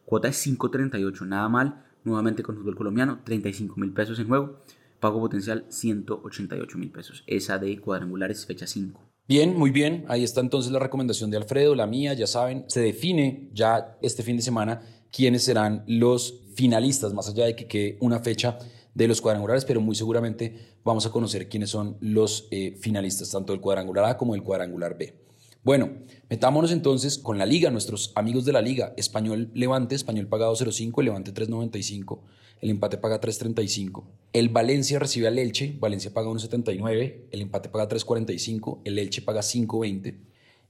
Cuota 0.05 0.29
es 0.29 0.47
5.38, 0.47 1.27
nada 1.27 1.49
mal. 1.49 1.83
Nuevamente 2.05 2.43
con 2.43 2.57
fútbol 2.57 2.77
colombiano, 2.77 3.21
35 3.25 3.75
mil 3.77 3.93
pesos 3.93 4.19
en 4.19 4.29
juego. 4.29 4.61
Pago 5.01 5.19
potencial 5.19 5.65
188 5.69 6.79
mil 6.79 6.91
pesos. 6.91 7.25
Esa 7.27 7.59
de 7.59 7.81
cuadrangulares 7.81 8.47
fecha 8.47 8.67
5. 8.67 9.01
Bien, 9.27 9.57
muy 9.57 9.71
bien. 9.71 10.05
Ahí 10.09 10.23
está 10.23 10.41
entonces 10.41 10.71
la 10.71 10.79
recomendación 10.79 11.31
de 11.31 11.39
Alfredo, 11.39 11.75
la 11.75 11.87
mía, 11.87 12.15
ya 12.15 12.29
saben. 12.29 12.65
Se 12.69 12.81
define 12.81 13.51
ya 13.53 13.97
este 14.03 14.23
fin 14.23 14.37
de 14.37 14.43
semana 14.43 14.83
quiénes 15.11 15.43
serán 15.43 15.83
los 15.89 16.43
finalistas, 16.55 17.13
más 17.13 17.29
allá 17.29 17.47
de 17.47 17.57
que 17.57 17.67
quede 17.67 17.97
una 18.01 18.21
fecha 18.21 18.59
de 18.97 19.07
los 19.07 19.21
cuadrangulares, 19.21 19.67
pero 19.67 19.83
muy 19.83 19.95
seguramente 19.95 20.57
vamos 20.83 21.05
a 21.05 21.11
conocer 21.11 21.51
quiénes 21.51 21.69
son 21.69 21.99
los 22.01 22.49
eh, 22.51 22.79
finalistas, 22.81 23.31
tanto 23.31 23.53
del 23.53 23.61
cuadrangular 23.61 24.07
A 24.07 24.17
como 24.17 24.33
del 24.33 24.43
cuadrangular 24.43 24.97
B. 24.97 25.15
Bueno, 25.63 25.91
metámonos 26.31 26.73
entonces 26.73 27.19
con 27.19 27.37
la 27.37 27.45
liga, 27.45 27.71
nuestros 27.71 28.13
amigos 28.15 28.47
de 28.47 28.53
la 28.53 28.63
liga. 28.63 28.95
Español 28.97 29.51
Levante, 29.53 29.95
Español 29.95 30.29
pagado 30.29 30.55
0.5, 30.55 31.03
Levante 31.03 31.35
3.95, 31.35 32.21
el 32.63 32.71
empate 32.71 32.97
paga 32.97 33.21
3.35. 33.21 34.05
El 34.33 34.49
Valencia 34.49 34.99
recibe 34.99 35.27
al 35.29 35.39
Elche, 35.39 35.77
Valencia 35.79 36.15
paga 36.15 36.31
1.79, 36.31 37.27
el 37.31 37.43
empate 37.43 37.69
paga 37.69 37.89
3.45, 37.91 38.81
el 38.85 38.99
Elche 38.99 39.21
paga 39.21 39.43
5.20. 39.43 40.17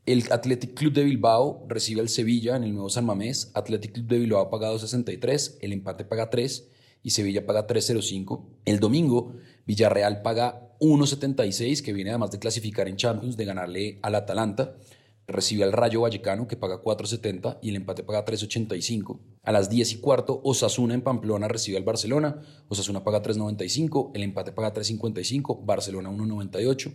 El 0.05 0.25
Athletic 0.33 0.75
Club 0.75 0.93
de 0.95 1.05
Bilbao 1.05 1.65
recibe 1.69 2.01
al 2.01 2.09
Sevilla 2.09 2.57
en 2.57 2.65
el 2.65 2.73
nuevo 2.73 2.89
San 2.89 3.07
Mamés, 3.07 3.53
Athletic 3.55 3.93
Club 3.93 4.07
de 4.07 4.19
Bilbao 4.19 4.51
paga 4.51 4.73
2.63, 4.73 5.59
el 5.61 5.73
empate 5.73 6.05
paga 6.05 6.29
3 6.29 6.71
y 7.07 7.11
Sevilla 7.11 7.47
paga 7.47 7.69
3.05. 7.69 8.43
El 8.65 8.81
domingo, 8.81 9.37
Villarreal 9.65 10.23
paga 10.23 10.75
1.76, 10.81 11.81
que 11.81 11.93
viene 11.93 12.11
además 12.11 12.33
de 12.33 12.41
clasificar 12.41 12.89
en 12.89 12.97
Champions, 12.97 13.37
de 13.37 13.45
ganarle 13.45 14.01
al 14.03 14.17
Atalanta. 14.17 14.75
Recibe 15.29 15.63
al 15.63 15.73
Rayo 15.73 16.01
Vallecano, 16.01 16.49
que 16.49 16.57
paga 16.57 16.83
4.70 16.83 17.59
y 17.63 17.69
el 17.69 17.77
empate 17.77 18.03
paga 18.03 18.25
3.85. 18.25 19.21
A 19.45 19.53
las 19.53 19.71
10 19.71 19.93
y 19.93 19.97
cuarto, 19.99 20.41
Osasuna 20.43 20.95
en 20.95 21.03
Pamplona 21.03 21.47
recibe 21.47 21.77
al 21.77 21.85
Barcelona. 21.85 22.43
Osasuna 22.67 23.05
paga 23.05 23.23
3.95, 23.23 24.11
el 24.13 24.25
empate 24.25 24.51
paga 24.51 24.75
3.55, 24.75 25.65
Barcelona 25.65 26.11
1.98. 26.11 26.93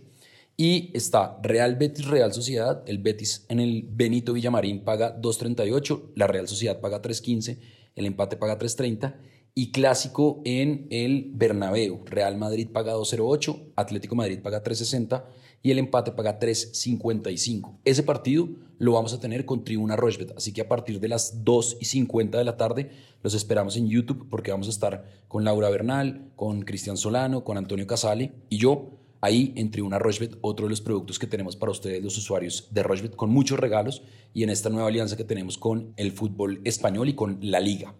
Y 0.58 0.90
está 0.92 1.38
Real 1.42 1.76
Betis, 1.76 2.04
Real 2.04 2.34
Sociedad. 2.34 2.82
El 2.84 2.98
Betis 2.98 3.46
en 3.48 3.60
el 3.60 3.88
Benito 3.90 4.34
Villamarín 4.34 4.84
paga 4.84 5.18
2.38, 5.18 6.10
la 6.16 6.26
Real 6.26 6.48
Sociedad 6.48 6.80
paga 6.82 7.00
3.15, 7.00 7.56
el 7.96 8.04
empate 8.04 8.36
paga 8.36 8.58
3.30 8.58 9.31
y 9.54 9.70
clásico 9.70 10.40
en 10.44 10.86
el 10.90 11.30
Bernabéu. 11.34 12.02
Real 12.06 12.38
Madrid 12.38 12.68
paga 12.72 12.94
2.08, 12.94 13.72
Atlético 13.76 14.14
Madrid 14.14 14.40
paga 14.40 14.62
3.60 14.62 15.24
y 15.62 15.70
el 15.70 15.78
empate 15.78 16.12
paga 16.12 16.40
3.55. 16.40 17.78
Ese 17.84 18.02
partido 18.02 18.48
lo 18.78 18.92
vamos 18.92 19.12
a 19.12 19.20
tener 19.20 19.44
con 19.44 19.64
Tribuna 19.64 19.96
Rochbet, 19.96 20.32
así 20.36 20.52
que 20.52 20.62
a 20.62 20.68
partir 20.68 21.00
de 21.00 21.08
las 21.08 21.44
2 21.44 21.76
y 21.80 21.84
50 21.84 22.38
de 22.38 22.44
la 22.44 22.56
tarde 22.56 22.90
los 23.22 23.34
esperamos 23.34 23.76
en 23.76 23.88
YouTube 23.88 24.26
porque 24.28 24.50
vamos 24.50 24.66
a 24.68 24.70
estar 24.70 25.04
con 25.28 25.44
Laura 25.44 25.68
Bernal, 25.70 26.32
con 26.34 26.62
Cristian 26.62 26.96
Solano, 26.96 27.44
con 27.44 27.58
Antonio 27.58 27.86
Casale 27.86 28.32
y 28.48 28.56
yo 28.56 28.98
ahí 29.20 29.52
en 29.56 29.70
Tribuna 29.70 29.98
Rochbet, 29.98 30.36
otro 30.40 30.66
de 30.66 30.70
los 30.70 30.80
productos 30.80 31.18
que 31.18 31.28
tenemos 31.28 31.56
para 31.56 31.70
ustedes 31.70 32.02
los 32.02 32.16
usuarios 32.16 32.68
de 32.70 32.82
Rochbet 32.82 33.14
con 33.14 33.30
muchos 33.30 33.60
regalos 33.60 34.02
y 34.34 34.42
en 34.42 34.50
esta 34.50 34.70
nueva 34.70 34.88
alianza 34.88 35.16
que 35.16 35.24
tenemos 35.24 35.58
con 35.58 35.92
el 35.96 36.10
fútbol 36.10 36.60
español 36.64 37.10
y 37.10 37.14
con 37.14 37.38
la 37.42 37.60
liga. 37.60 37.94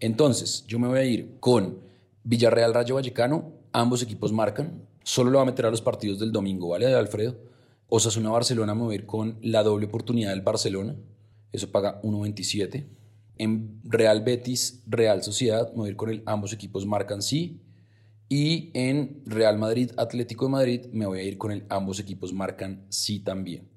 Entonces, 0.00 0.64
yo 0.66 0.78
me 0.78 0.88
voy 0.88 0.98
a 0.98 1.04
ir 1.04 1.36
con 1.40 1.78
Villarreal 2.24 2.74
Rayo 2.74 2.96
Vallecano, 2.96 3.52
ambos 3.72 4.02
equipos 4.02 4.32
marcan, 4.32 4.82
solo 5.02 5.30
lo 5.30 5.38
va 5.38 5.42
a 5.42 5.46
meter 5.46 5.66
a 5.66 5.70
los 5.70 5.82
partidos 5.82 6.18
del 6.18 6.32
domingo, 6.32 6.68
¿vale, 6.68 6.86
Alfredo? 6.94 7.36
Osasuna 7.88 8.30
Barcelona 8.30 8.74
me 8.74 8.82
voy 8.82 8.92
a 8.94 8.98
ir 8.98 9.06
con 9.06 9.38
la 9.42 9.62
doble 9.62 9.86
oportunidad 9.86 10.30
del 10.30 10.42
Barcelona, 10.42 10.94
eso 11.52 11.70
paga 11.70 12.00
1.27. 12.02 12.86
En 13.38 13.80
Real 13.84 14.22
Betis, 14.22 14.82
Real 14.86 15.22
Sociedad, 15.22 15.70
me 15.70 15.78
voy 15.78 15.88
a 15.88 15.90
ir 15.90 15.96
con 15.96 16.10
el 16.10 16.22
ambos 16.26 16.52
equipos 16.52 16.84
marcan 16.86 17.22
sí. 17.22 17.60
Y 18.28 18.70
en 18.74 19.22
Real 19.24 19.56
Madrid, 19.58 19.92
Atlético 19.96 20.46
de 20.46 20.50
Madrid, 20.50 20.86
me 20.92 21.06
voy 21.06 21.20
a 21.20 21.22
ir 21.22 21.38
con 21.38 21.52
el 21.52 21.64
ambos 21.70 21.98
equipos 21.98 22.32
marcan 22.32 22.84
sí 22.90 23.20
también. 23.20 23.68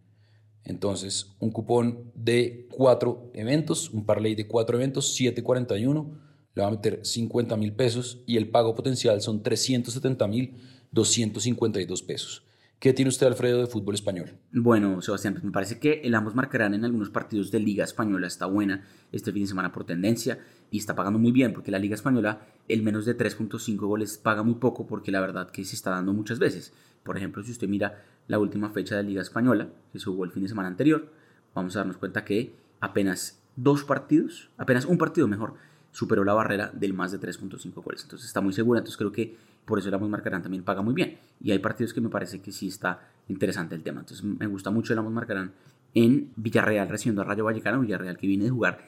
Entonces, 0.63 1.36
un 1.39 1.51
cupón 1.51 2.12
de 2.13 2.68
cuatro 2.70 3.32
eventos, 3.34 3.89
un 3.89 4.06
parlay 4.06 4.36
de 4.36 4.48
cuatro 4.48 4.77
eventos, 4.77 5.15
741, 5.15 6.12
le 6.53 6.62
va 6.62 6.68
a 6.68 6.72
meter 6.72 7.00
50 7.03 7.56
mil 7.58 7.74
pesos 7.74 8.22
y 8.25 8.38
el 8.38 8.50
pago 8.50 8.75
potencial 8.75 9.22
son 9.22 9.41
370 9.41 10.27
mil 10.27 10.56
252 10.91 12.03
pesos. 12.03 12.44
¿Qué 12.82 12.94
tiene 12.94 13.10
usted, 13.10 13.27
Alfredo, 13.27 13.60
de 13.60 13.68
fútbol 13.68 13.94
español? 13.94 14.39
Bueno, 14.51 15.03
Sebastián, 15.03 15.36
pues 15.36 15.44
me 15.44 15.51
parece 15.51 15.77
que 15.77 16.01
ambos 16.15 16.34
marcarán 16.34 16.74
en 16.74 16.84
algunos 16.84 17.12
partidos 17.12 17.51
de 17.51 17.60
Liga 17.60 17.84
Española. 17.84 18.25
Está 18.25 18.48
buena 18.48 18.88
este 19.12 19.32
fin 19.32 19.44
de 19.44 19.50
semana 19.50 19.72
por 19.72 19.86
tendencia 19.86 20.39
y 20.72 20.80
está 20.80 20.96
pagando 20.96 21.20
muy 21.20 21.32
bien 21.32 21.53
porque 21.53 21.70
la 21.70 21.77
Liga 21.77 21.94
Española, 21.94 22.41
el 22.68 22.82
menos 22.82 23.06
de 23.06 23.15
3.5 23.15 23.77
goles 23.77 24.18
paga 24.18 24.41
muy 24.41 24.56
poco 24.56 24.88
porque 24.88 25.12
la 25.12 25.22
verdad 25.22 25.51
que 25.51 25.63
se 25.63 25.75
está 25.75 25.91
dando 25.91 26.12
muchas 26.12 26.39
veces. 26.39 26.74
Por 27.03 27.17
ejemplo, 27.17 27.43
si 27.43 27.51
usted 27.51 27.67
mira 27.67 28.03
la 28.27 28.39
última 28.39 28.70
fecha 28.70 28.96
de 28.96 29.03
Liga 29.03 29.22
Española, 29.22 29.70
que 29.91 30.00
se 30.00 30.05
jugó 30.05 30.25
el 30.25 30.31
fin 30.31 30.43
de 30.43 30.50
semana 30.50 30.67
anterior, 30.67 31.10
vamos 31.53 31.75
a 31.75 31.79
darnos 31.79 31.98
cuenta 31.98 32.24
que 32.24 32.53
apenas 32.79 33.41
dos 33.55 33.84
partidos, 33.84 34.50
apenas 34.58 34.86
un 34.86 34.98
partido 34.98 35.27
mejor, 35.27 35.55
superó 35.91 36.24
la 36.24 36.34
barrera 36.34 36.72
del 36.74 36.93
más 36.93 37.12
de 37.12 37.20
3.5 37.20 37.74
goles. 37.84 38.03
Entonces 38.03 38.27
está 38.27 38.41
muy 38.41 38.53
segura, 38.53 38.79
entonces 38.79 38.98
creo 38.98 39.12
que 39.12 39.36
por 39.65 39.77
eso 39.77 39.93
Amos 39.93 40.10
Marcarán 40.10 40.41
también 40.41 40.63
paga 40.63 40.81
muy 40.81 40.93
bien. 40.93 41.17
Y 41.41 41.51
hay 41.51 41.60
partidos 41.60 41.93
que 41.93 42.01
me 42.01 42.10
parece 42.10 42.41
que 42.41 42.51
sí 42.51 42.67
está 42.67 43.08
interesante 43.27 43.75
el 43.75 43.84
tema. 43.84 44.01
Entonces 44.01 44.24
me 44.24 44.48
gusta 44.48 44.72
mucho 44.72 44.93
el 44.93 45.00
Amos 45.00 45.12
Marcarán 45.12 45.51
en 45.93 46.31
Villarreal 46.36 46.89
recibiendo 46.89 47.22
a 47.22 47.25
Rayo 47.25 47.43
Vallecano, 47.43 47.81
Villarreal 47.81 48.17
que 48.17 48.27
viene 48.27 48.46
de 48.46 48.50
jugar 48.50 48.79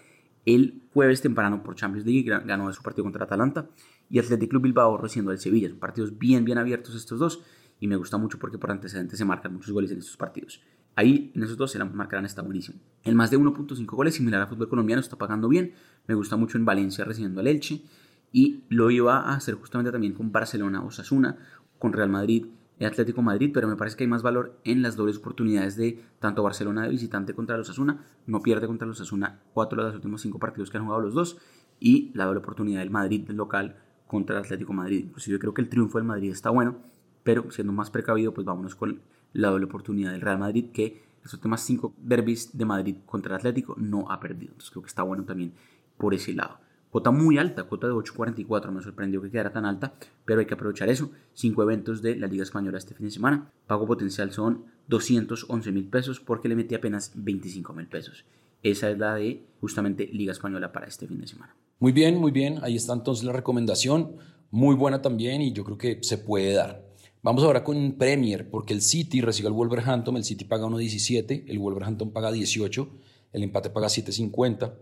El 0.45 0.81
jueves 0.93 1.21
temprano 1.21 1.61
por 1.63 1.75
Champions 1.75 2.05
League 2.05 2.29
ganó 2.45 2.71
su 2.71 2.81
partido 2.81 3.03
contra 3.03 3.25
Atalanta 3.25 3.67
y 4.09 4.19
Athletic 4.19 4.49
Club 4.49 4.63
Bilbao 4.63 4.97
recibiendo 4.97 5.31
al 5.31 5.39
Sevilla. 5.39 5.69
Son 5.69 5.79
partidos 5.79 6.17
bien, 6.17 6.45
bien 6.45 6.57
abiertos 6.57 6.95
estos 6.95 7.19
dos 7.19 7.41
y 7.83 7.87
me 7.87 7.97
gusta 7.97 8.15
mucho 8.15 8.39
porque 8.39 8.57
por 8.57 8.71
antecedentes 8.71 9.19
se 9.19 9.25
marcan 9.25 9.55
muchos 9.55 9.73
goles 9.73 9.91
en 9.91 9.97
estos 9.97 10.15
partidos. 10.15 10.61
Ahí 10.95 11.33
en 11.35 11.43
esos 11.43 11.57
dos 11.57 11.69
se 11.69 11.77
la 11.77 11.83
marcarán 11.83 12.23
está 12.23 12.41
buenísimo. 12.41 12.79
El 13.03 13.13
más 13.13 13.29
de 13.29 13.37
1.5 13.37 13.85
goles, 13.87 14.15
similar 14.15 14.39
al 14.39 14.47
fútbol 14.47 14.69
colombiano, 14.69 15.01
está 15.01 15.17
pagando 15.17 15.49
bien. 15.49 15.73
Me 16.07 16.15
gusta 16.15 16.37
mucho 16.37 16.57
en 16.57 16.63
Valencia 16.63 17.03
recibiendo 17.03 17.41
al 17.41 17.47
Elche. 17.47 17.83
Y 18.31 18.63
lo 18.69 18.89
iba 18.89 19.17
a 19.17 19.35
hacer 19.35 19.55
justamente 19.55 19.91
también 19.91 20.13
con 20.13 20.31
Barcelona 20.31 20.81
o 20.81 20.91
Sasuna, 20.91 21.35
con 21.77 21.91
Real 21.91 22.07
Madrid 22.07 22.45
y 22.79 22.85
Atlético 22.85 23.21
Madrid, 23.21 23.51
pero 23.53 23.67
me 23.67 23.75
parece 23.75 23.97
que 23.97 24.05
hay 24.05 24.09
más 24.09 24.23
valor 24.23 24.57
en 24.63 24.81
las 24.81 24.95
dobles 24.95 25.17
oportunidades 25.17 25.75
de 25.75 26.01
tanto 26.19 26.41
Barcelona 26.41 26.83
de 26.83 26.89
visitante 26.89 27.33
contra 27.33 27.57
los 27.57 27.69
Asuna, 27.69 28.05
no 28.27 28.39
pierde 28.39 28.65
contra 28.65 28.87
los 28.87 29.01
Asuna 29.01 29.41
cuatro 29.53 29.81
de 29.81 29.89
los 29.89 29.95
últimos 29.95 30.21
cinco 30.21 30.39
partidos 30.39 30.69
que 30.69 30.77
han 30.77 30.85
jugado 30.85 31.01
los 31.01 31.13
dos, 31.13 31.37
y 31.81 32.11
la 32.13 32.23
doble 32.23 32.39
oportunidad 32.39 32.79
del 32.79 32.91
Madrid 32.91 33.29
local 33.31 33.75
contra 34.07 34.37
el 34.37 34.43
Atlético 34.45 34.71
Madrid. 34.71 35.03
Inclusive 35.07 35.37
creo 35.37 35.53
que 35.53 35.61
el 35.61 35.67
triunfo 35.67 35.97
del 35.97 36.07
Madrid 36.07 36.31
está 36.31 36.49
bueno, 36.49 36.77
pero 37.23 37.49
siendo 37.51 37.73
más 37.73 37.89
precavido, 37.89 38.33
pues 38.33 38.45
vámonos 38.45 38.75
con 38.75 39.01
la 39.33 39.49
doble 39.49 39.65
oportunidad 39.65 40.11
del 40.11 40.21
Real 40.21 40.39
Madrid, 40.39 40.65
que 40.71 41.03
los 41.23 41.33
últimos 41.33 41.61
cinco 41.61 41.93
derbis 41.97 42.55
de 42.57 42.65
Madrid 42.65 42.95
contra 43.05 43.33
el 43.33 43.37
Atlético 43.37 43.75
no 43.77 44.11
ha 44.11 44.19
perdido. 44.19 44.51
Entonces 44.51 44.71
creo 44.71 44.83
que 44.83 44.89
está 44.89 45.03
bueno 45.03 45.23
también 45.23 45.53
por 45.97 46.13
ese 46.13 46.33
lado. 46.33 46.59
Cuota 46.93 47.09
muy 47.09 47.39
alta, 47.39 47.63
cuota 47.63 47.87
de 47.87 47.93
8.44, 47.93 48.71
me 48.71 48.83
sorprendió 48.83 49.19
que 49.19 49.31
quedara 49.31 49.51
tan 49.51 49.65
alta, 49.65 49.95
pero 50.25 50.41
hay 50.41 50.45
que 50.45 50.53
aprovechar 50.53 50.89
eso. 50.89 51.09
Cinco 51.33 51.63
eventos 51.63 52.03
de 52.03 52.15
la 52.15 52.27
Liga 52.27 52.43
Española 52.43 52.77
este 52.77 52.93
fin 52.93 53.07
de 53.07 53.11
semana. 53.11 53.51
Pago 53.65 53.87
potencial 53.87 54.31
son 54.31 54.65
211 54.89 55.71
mil 55.71 55.87
pesos 55.87 56.19
porque 56.19 56.47
le 56.47 56.55
metí 56.55 56.75
apenas 56.75 57.11
25 57.15 57.73
mil 57.73 57.87
pesos. 57.87 58.25
Esa 58.61 58.91
es 58.91 58.99
la 58.99 59.15
de 59.15 59.43
justamente 59.59 60.07
Liga 60.13 60.33
Española 60.33 60.71
para 60.71 60.85
este 60.85 61.07
fin 61.07 61.19
de 61.19 61.25
semana. 61.25 61.55
Muy 61.79 61.93
bien, 61.93 62.19
muy 62.19 62.31
bien. 62.31 62.59
Ahí 62.61 62.75
está 62.75 62.93
entonces 62.93 63.25
la 63.25 63.33
recomendación. 63.33 64.17
Muy 64.51 64.75
buena 64.75 65.01
también 65.01 65.41
y 65.41 65.51
yo 65.51 65.63
creo 65.63 65.79
que 65.79 65.97
se 66.03 66.19
puede 66.19 66.53
dar. 66.53 66.92
Vamos 67.25 67.45
ahora 67.45 67.63
con 67.63 67.93
Premier, 67.93 68.49
porque 68.49 68.73
el 68.73 68.81
City 68.81 69.21
recibe 69.21 69.47
al 69.47 69.53
Wolverhampton, 69.53 70.17
el 70.17 70.25
City 70.25 70.43
paga 70.43 70.65
1.17, 70.65 71.45
el 71.47 71.57
Wolverhampton 71.57 72.11
paga 72.11 72.33
18, 72.33 72.89
el 73.31 73.43
empate 73.43 73.69
paga 73.69 73.87
7.50, 73.87 74.73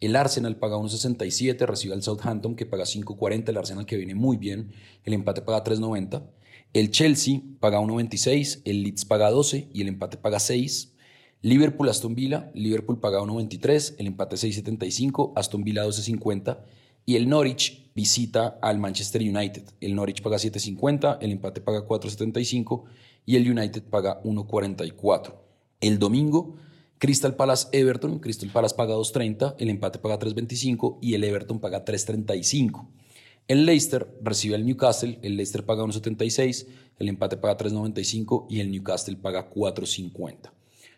el 0.00 0.14
Arsenal 0.14 0.56
paga 0.56 0.76
1.67, 0.76 1.64
recibe 1.64 1.94
al 1.94 2.02
Southampton 2.02 2.54
que 2.54 2.66
paga 2.66 2.84
5.40, 2.84 3.48
el 3.48 3.56
Arsenal 3.56 3.86
que 3.86 3.96
viene 3.96 4.14
muy 4.14 4.36
bien, 4.36 4.72
el 5.04 5.14
empate 5.14 5.40
paga 5.40 5.64
3.90, 5.64 6.22
el 6.74 6.90
Chelsea 6.90 7.40
paga 7.60 7.80
1.26, 7.80 8.60
el 8.66 8.82
Leeds 8.82 9.06
paga 9.06 9.30
12 9.30 9.70
y 9.72 9.80
el 9.80 9.88
empate 9.88 10.18
paga 10.18 10.38
6, 10.38 10.92
Liverpool 11.40 11.88
Aston 11.88 12.14
Villa, 12.14 12.50
Liverpool 12.52 13.00
paga 13.00 13.20
1.23, 13.20 13.94
el 13.96 14.06
empate 14.08 14.36
6.75, 14.36 15.32
Aston 15.34 15.64
Villa 15.64 15.86
12.50 15.86 16.58
y 17.06 17.14
el 17.14 17.28
Norwich 17.28 17.86
visita 17.94 18.58
al 18.60 18.78
Manchester 18.78 19.22
United. 19.22 19.62
El 19.80 19.94
Norwich 19.94 20.20
paga 20.20 20.36
7.50, 20.36 21.18
el 21.20 21.32
empate 21.32 21.60
paga 21.60 21.86
4.75 21.86 22.82
y 23.24 23.36
el 23.36 23.50
United 23.50 23.84
paga 23.84 24.22
1.44. 24.24 25.34
El 25.80 25.98
domingo, 25.98 26.56
Crystal 26.98 27.34
Palace 27.36 27.68
Everton, 27.72 28.18
Crystal 28.18 28.50
Palace 28.50 28.74
paga 28.74 28.94
2.30, 28.94 29.54
el 29.58 29.70
empate 29.70 29.98
paga 29.98 30.18
3.25 30.18 30.98
y 31.00 31.14
el 31.14 31.24
Everton 31.24 31.60
paga 31.60 31.84
3.35. 31.84 32.88
El 33.48 33.64
Leicester 33.64 34.18
recibe 34.22 34.56
al 34.56 34.66
Newcastle, 34.66 35.20
el 35.22 35.36
Leicester 35.36 35.64
paga 35.64 35.84
1.76, 35.84 36.66
el 36.98 37.08
empate 37.08 37.36
paga 37.36 37.56
3.95 37.56 38.46
y 38.50 38.60
el 38.60 38.72
Newcastle 38.72 39.16
paga 39.16 39.48
4.50. 39.48 40.50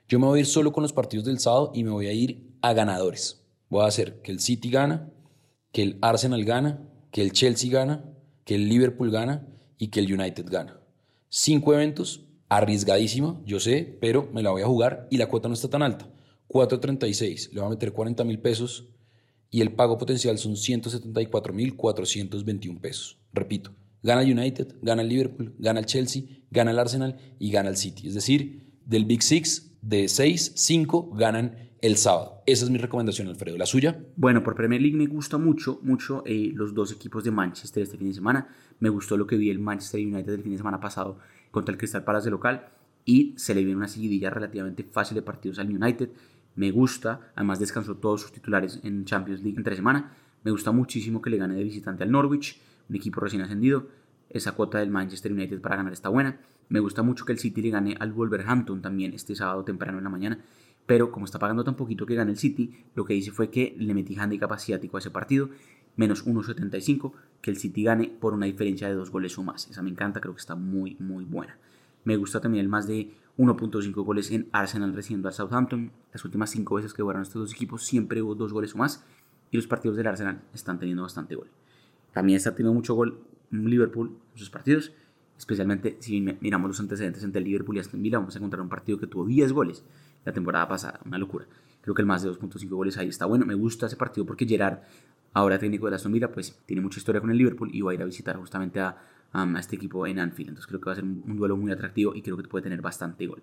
Yo 0.08 0.18
me 0.18 0.26
voy 0.26 0.38
a 0.38 0.40
ir 0.40 0.46
solo 0.46 0.72
con 0.72 0.82
los 0.82 0.94
partidos 0.94 1.26
del 1.26 1.38
sábado 1.38 1.70
y 1.74 1.84
me 1.84 1.90
voy 1.90 2.06
a 2.06 2.12
ir 2.12 2.48
a 2.62 2.72
ganadores. 2.72 3.42
Voy 3.68 3.82
a 3.82 3.88
hacer 3.88 4.22
que 4.22 4.32
el 4.32 4.40
City 4.40 4.70
gana, 4.70 5.12
que 5.72 5.82
el 5.82 5.98
Arsenal 6.00 6.44
gana, 6.44 6.88
que 7.10 7.22
el 7.22 7.32
Chelsea 7.32 7.70
gana, 7.70 8.04
que 8.44 8.54
el 8.54 8.68
Liverpool 8.68 9.10
gana 9.10 9.46
y 9.78 9.88
que 9.88 10.00
el 10.00 10.12
United 10.12 10.46
gana. 10.48 10.80
Cinco 11.28 11.74
eventos, 11.74 12.24
arriesgadísimo, 12.48 13.42
yo 13.44 13.60
sé, 13.60 13.98
pero 14.00 14.28
me 14.32 14.42
la 14.42 14.50
voy 14.50 14.62
a 14.62 14.66
jugar 14.66 15.06
y 15.10 15.18
la 15.18 15.26
cuota 15.26 15.48
no 15.48 15.54
está 15.54 15.68
tan 15.68 15.82
alta. 15.82 16.10
4.36, 16.48 17.50
le 17.52 17.60
voy 17.60 17.66
a 17.66 17.70
meter 17.70 17.92
40 17.92 18.24
mil 18.24 18.38
pesos 18.38 18.88
y 19.50 19.60
el 19.60 19.72
pago 19.72 19.98
potencial 19.98 20.38
son 20.38 20.56
174 20.56 21.52
mil 21.52 21.76
421 21.76 22.80
pesos. 22.80 23.18
Repito, 23.32 23.74
gana 24.02 24.22
el 24.22 24.32
United, 24.32 24.76
gana 24.82 25.02
el 25.02 25.08
Liverpool, 25.08 25.54
gana 25.58 25.80
el 25.80 25.86
Chelsea, 25.86 26.22
gana 26.50 26.70
el 26.70 26.78
Arsenal 26.78 27.16
y 27.38 27.50
gana 27.50 27.68
el 27.68 27.76
City. 27.76 28.08
Es 28.08 28.14
decir, 28.14 28.80
del 28.84 29.04
Big 29.04 29.22
Six, 29.22 29.67
de 29.82 30.08
6, 30.08 30.52
5 30.56 31.10
ganan 31.14 31.68
el 31.80 31.96
sábado. 31.96 32.42
Esa 32.46 32.64
es 32.64 32.70
mi 32.70 32.78
recomendación, 32.78 33.28
Alfredo. 33.28 33.56
¿La 33.56 33.66
suya? 33.66 34.02
Bueno, 34.16 34.42
por 34.42 34.54
Premier 34.54 34.80
League 34.80 34.96
me 34.96 35.06
gusta 35.06 35.38
mucho, 35.38 35.78
mucho 35.82 36.22
eh, 36.26 36.50
los 36.54 36.74
dos 36.74 36.92
equipos 36.92 37.24
de 37.24 37.30
Manchester 37.30 37.82
este 37.82 37.96
fin 37.96 38.08
de 38.08 38.14
semana. 38.14 38.48
Me 38.80 38.88
gustó 38.88 39.16
lo 39.16 39.26
que 39.26 39.36
vi 39.36 39.50
el 39.50 39.58
Manchester 39.58 40.00
United 40.00 40.32
el 40.32 40.42
fin 40.42 40.52
de 40.52 40.58
semana 40.58 40.80
pasado 40.80 41.18
contra 41.50 41.72
el 41.72 41.78
Crystal 41.78 42.04
Palace 42.04 42.26
de 42.26 42.30
local 42.32 42.68
y 43.04 43.34
se 43.36 43.54
le 43.54 43.62
viene 43.62 43.76
una 43.76 43.88
seguidilla 43.88 44.30
relativamente 44.30 44.82
fácil 44.82 45.14
de 45.14 45.22
partidos 45.22 45.58
al 45.58 45.74
United. 45.74 46.10
Me 46.56 46.70
gusta, 46.70 47.32
además 47.36 47.60
descansó 47.60 47.96
todos 47.96 48.22
sus 48.22 48.32
titulares 48.32 48.80
en 48.82 49.04
Champions 49.04 49.42
League 49.42 49.56
entre 49.56 49.76
semana. 49.76 50.12
Me 50.42 50.50
gusta 50.50 50.72
muchísimo 50.72 51.22
que 51.22 51.30
le 51.30 51.36
gane 51.36 51.54
de 51.54 51.62
visitante 51.62 52.02
al 52.02 52.10
Norwich, 52.10 52.60
un 52.88 52.96
equipo 52.96 53.20
recién 53.20 53.42
ascendido. 53.42 53.86
Esa 54.28 54.52
cuota 54.52 54.78
del 54.78 54.90
Manchester 54.90 55.32
United 55.32 55.60
para 55.60 55.76
ganar 55.76 55.92
está 55.92 56.08
buena. 56.08 56.40
Me 56.68 56.80
gusta 56.80 57.02
mucho 57.02 57.24
que 57.24 57.32
el 57.32 57.38
City 57.38 57.62
le 57.62 57.70
gane 57.70 57.96
al 57.98 58.12
Wolverhampton 58.12 58.82
también 58.82 59.14
este 59.14 59.34
sábado 59.34 59.64
temprano 59.64 59.98
en 59.98 60.04
la 60.04 60.10
mañana 60.10 60.38
pero 60.88 61.12
como 61.12 61.26
está 61.26 61.38
pagando 61.38 61.64
tan 61.64 61.74
poquito 61.74 62.06
que 62.06 62.14
gane 62.14 62.30
el 62.30 62.38
City, 62.38 62.86
lo 62.94 63.04
que 63.04 63.14
hice 63.14 63.30
fue 63.30 63.50
que 63.50 63.76
le 63.78 63.92
metí 63.92 64.16
handicap 64.18 64.50
asiático 64.50 64.96
a 64.96 65.00
ese 65.00 65.10
partido, 65.10 65.50
menos 65.96 66.26
1.75, 66.26 67.12
que 67.42 67.50
el 67.50 67.58
City 67.58 67.82
gane 67.82 68.08
por 68.08 68.32
una 68.32 68.46
diferencia 68.46 68.88
de 68.88 68.94
dos 68.94 69.10
goles 69.10 69.36
o 69.36 69.42
más. 69.42 69.68
Esa 69.68 69.82
me 69.82 69.90
encanta, 69.90 70.18
creo 70.22 70.34
que 70.34 70.40
está 70.40 70.54
muy, 70.54 70.96
muy 70.98 71.26
buena. 71.26 71.58
Me 72.04 72.16
gusta 72.16 72.40
también 72.40 72.62
el 72.62 72.70
más 72.70 72.86
de 72.86 73.10
1.5 73.36 74.02
goles 74.02 74.30
en 74.30 74.48
Arsenal 74.50 74.94
recibiendo 74.94 75.28
al 75.28 75.34
Southampton. 75.34 75.92
Las 76.10 76.24
últimas 76.24 76.48
cinco 76.48 76.76
veces 76.76 76.94
que 76.94 77.02
jugaron 77.02 77.20
estos 77.20 77.42
dos 77.42 77.52
equipos 77.52 77.84
siempre 77.84 78.22
hubo 78.22 78.34
dos 78.34 78.54
goles 78.54 78.74
o 78.74 78.78
más, 78.78 79.04
y 79.50 79.58
los 79.58 79.66
partidos 79.66 79.98
del 79.98 80.06
Arsenal 80.06 80.40
están 80.54 80.78
teniendo 80.78 81.02
bastante 81.02 81.34
gol. 81.34 81.50
También 82.14 82.38
está 82.38 82.52
teniendo 82.52 82.72
mucho 82.72 82.94
gol 82.94 83.20
Liverpool 83.50 84.16
en 84.32 84.38
sus 84.38 84.48
partidos, 84.48 84.92
especialmente 85.38 85.96
si 86.00 86.20
miramos 86.20 86.68
los 86.68 86.80
antecedentes 86.80 87.22
entre 87.22 87.40
Liverpool 87.40 87.76
y 87.76 87.80
Aston 87.80 88.02
Villa, 88.02 88.18
vamos 88.18 88.34
a 88.34 88.38
encontrar 88.38 88.60
un 88.60 88.68
partido 88.68 88.98
que 88.98 89.06
tuvo 89.06 89.24
10 89.24 89.52
goles 89.52 89.84
la 90.24 90.32
temporada 90.32 90.68
pasada, 90.68 91.00
una 91.06 91.16
locura. 91.16 91.46
Creo 91.80 91.94
que 91.94 92.02
el 92.02 92.06
más 92.06 92.22
de 92.22 92.30
2.5 92.30 92.68
goles 92.68 92.98
ahí 92.98 93.08
está 93.08 93.24
bueno. 93.24 93.46
Me 93.46 93.54
gusta 93.54 93.86
ese 93.86 93.96
partido 93.96 94.26
porque 94.26 94.46
Gerard, 94.46 94.80
ahora 95.32 95.58
técnico 95.58 95.88
de 95.88 95.96
Aston 95.96 96.12
Villa, 96.12 96.30
pues 96.30 96.58
tiene 96.66 96.82
mucha 96.82 96.98
historia 96.98 97.20
con 97.20 97.30
el 97.30 97.38
Liverpool 97.38 97.70
y 97.72 97.80
va 97.80 97.92
a 97.92 97.94
ir 97.94 98.02
a 98.02 98.04
visitar 98.04 98.36
justamente 98.36 98.80
a, 98.80 98.96
a 99.32 99.60
este 99.60 99.76
equipo 99.76 100.06
en 100.06 100.18
Anfield. 100.18 100.50
Entonces 100.50 100.66
creo 100.66 100.80
que 100.80 100.86
va 100.86 100.92
a 100.92 100.96
ser 100.96 101.04
un, 101.04 101.36
duelo 101.36 101.56
muy 101.56 101.70
atractivo 101.70 102.14
y 102.14 102.22
creo 102.22 102.36
que 102.36 102.48
puede 102.48 102.64
tener 102.64 102.82
bastante 102.82 103.26
gol. 103.26 103.42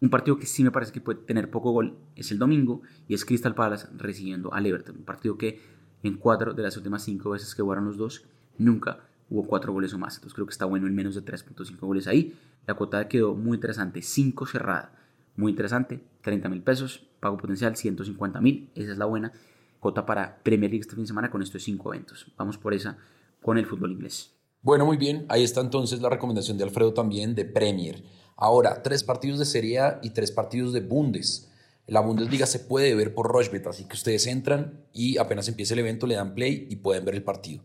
Un 0.00 0.10
partido 0.10 0.36
que 0.36 0.46
sí 0.46 0.62
me 0.62 0.70
parece 0.70 0.92
que 0.92 1.00
puede 1.00 1.20
tener 1.20 1.50
poco 1.50 1.70
gol 1.70 1.96
es 2.16 2.30
el 2.32 2.38
domingo 2.38 2.82
y 3.08 3.14
es 3.14 3.24
Crystal 3.24 3.54
Palace 3.54 3.86
recibiendo 3.96 4.52
al 4.52 4.66
Everton. 4.66 4.96
Un 4.96 5.04
partido 5.04 5.38
que 5.38 5.60
en 6.02 6.16
cuatro 6.16 6.52
de 6.52 6.62
las 6.62 6.76
últimas 6.76 7.02
cinco 7.02 7.30
veces 7.30 7.54
que 7.54 7.62
jugaron 7.62 7.86
los 7.86 7.96
dos, 7.96 8.26
nunca 8.58 9.00
hubo 9.30 9.46
cuatro 9.46 9.72
goles 9.72 9.92
o 9.94 9.98
más. 9.98 10.14
Entonces 10.14 10.34
creo 10.34 10.46
que 10.46 10.52
está 10.52 10.64
bueno 10.64 10.86
en 10.86 10.94
menos 10.94 11.14
de 11.14 11.24
3.5 11.24 11.78
goles 11.80 12.06
ahí. 12.06 12.34
La 12.66 12.74
cuota 12.74 13.08
quedó 13.08 13.34
muy 13.34 13.56
interesante, 13.56 14.02
5 14.02 14.46
cerrada 14.46 14.92
muy 15.36 15.50
interesante, 15.50 16.00
30 16.22 16.48
mil 16.48 16.62
pesos, 16.62 17.06
pago 17.20 17.36
potencial 17.36 17.76
150 17.76 18.40
mil, 18.40 18.70
esa 18.74 18.92
es 18.92 18.98
la 18.98 19.04
buena 19.04 19.32
cuota 19.80 20.06
para 20.06 20.42
Premier 20.42 20.70
League 20.70 20.80
este 20.80 20.94
fin 20.94 21.04
de 21.04 21.08
semana 21.08 21.30
con 21.30 21.42
estos 21.42 21.62
cinco 21.62 21.92
eventos. 21.92 22.32
Vamos 22.36 22.58
por 22.58 22.74
esa 22.74 22.96
con 23.42 23.58
el 23.58 23.66
fútbol 23.66 23.92
inglés. 23.92 24.32
Bueno, 24.62 24.84
muy 24.86 24.96
bien, 24.96 25.26
ahí 25.28 25.44
está 25.44 25.60
entonces 25.60 26.00
la 26.00 26.08
recomendación 26.08 26.58
de 26.58 26.64
Alfredo 26.64 26.92
también 26.92 27.34
de 27.34 27.44
Premier. 27.44 28.02
Ahora, 28.36 28.82
tres 28.82 29.04
partidos 29.04 29.38
de 29.38 29.44
Serie 29.44 29.78
A 29.78 30.00
y 30.02 30.10
tres 30.10 30.32
partidos 30.32 30.72
de 30.72 30.80
Bundes. 30.80 31.52
La 31.86 32.00
Bundesliga 32.00 32.46
se 32.46 32.58
puede 32.58 32.94
ver 32.96 33.14
por 33.14 33.30
Rochbet, 33.30 33.66
así 33.66 33.84
que 33.84 33.94
ustedes 33.94 34.26
entran 34.26 34.84
y 34.92 35.18
apenas 35.18 35.46
empiece 35.46 35.74
el 35.74 35.80
evento 35.80 36.06
le 36.06 36.16
dan 36.16 36.34
play 36.34 36.66
y 36.68 36.76
pueden 36.76 37.04
ver 37.04 37.14
el 37.14 37.22
partido. 37.22 37.62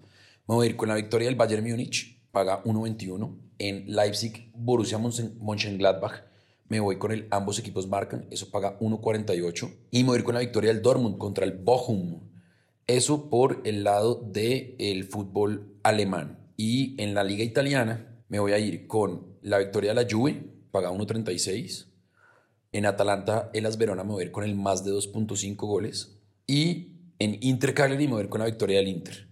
Vamos 0.48 0.63
a 0.63 0.67
ir 0.67 0.75
con 0.75 0.89
la 0.89 0.95
victoria 0.95 1.27
del 1.27 1.36
Bayern 1.36 1.63
Múnich, 1.63 2.19
paga 2.31 2.63
1.21. 2.63 3.38
En 3.60 3.86
Leipzig, 3.88 4.51
Borussia 4.55 4.98
Mönchengladbach, 4.98 6.24
me 6.67 6.79
voy 6.79 6.98
con 6.98 7.12
el 7.12 7.27
ambos 7.29 7.60
equipos 7.60 7.88
marcan, 7.88 8.25
eso 8.31 8.50
paga 8.50 8.79
1.48. 8.79 9.71
Y 9.91 10.03
me 10.03 10.10
voy 10.10 10.15
a 10.15 10.19
ir 10.19 10.25
con 10.25 10.33
la 10.33 10.41
victoria 10.41 10.74
del 10.74 10.81
Dortmund 10.81 11.17
contra 11.17 11.45
el 11.45 11.51
Bochum, 11.51 12.21
eso 12.88 13.29
por 13.29 13.62
el 13.65 13.83
lado 13.83 14.15
del 14.15 14.75
el 14.79 15.03
fútbol 15.03 15.75
alemán. 15.83 16.39
Y 16.57 17.01
en 17.01 17.13
la 17.13 17.24
liga 17.24 17.43
italiana 17.43 18.24
me 18.27 18.39
voy 18.39 18.53
a 18.53 18.60
ir 18.60 18.88
con 18.88 19.38
la 19.41 19.60
victoria 19.60 19.93
de 19.93 20.03
la 20.03 20.10
Juve, 20.10 20.43
paga 20.71 20.91
1.36. 20.91 21.88
En 22.71 22.86
Atalanta, 22.86 23.51
el 23.53 23.67
Verona 23.77 24.03
me 24.03 24.13
voy 24.13 24.24
a 24.24 24.25
ir 24.25 24.31
con 24.31 24.43
el 24.43 24.55
más 24.55 24.83
de 24.83 24.91
2.5 24.91 25.55
goles. 25.55 26.17
Y 26.48 26.93
en 27.19 27.38
Inter 27.41 27.74
Cagliari 27.74 28.07
me 28.07 28.13
voy 28.13 28.21
a 28.21 28.24
ir 28.24 28.29
con 28.29 28.39
la 28.39 28.48
victoria 28.48 28.77
del 28.77 28.88
Inter. 28.88 29.30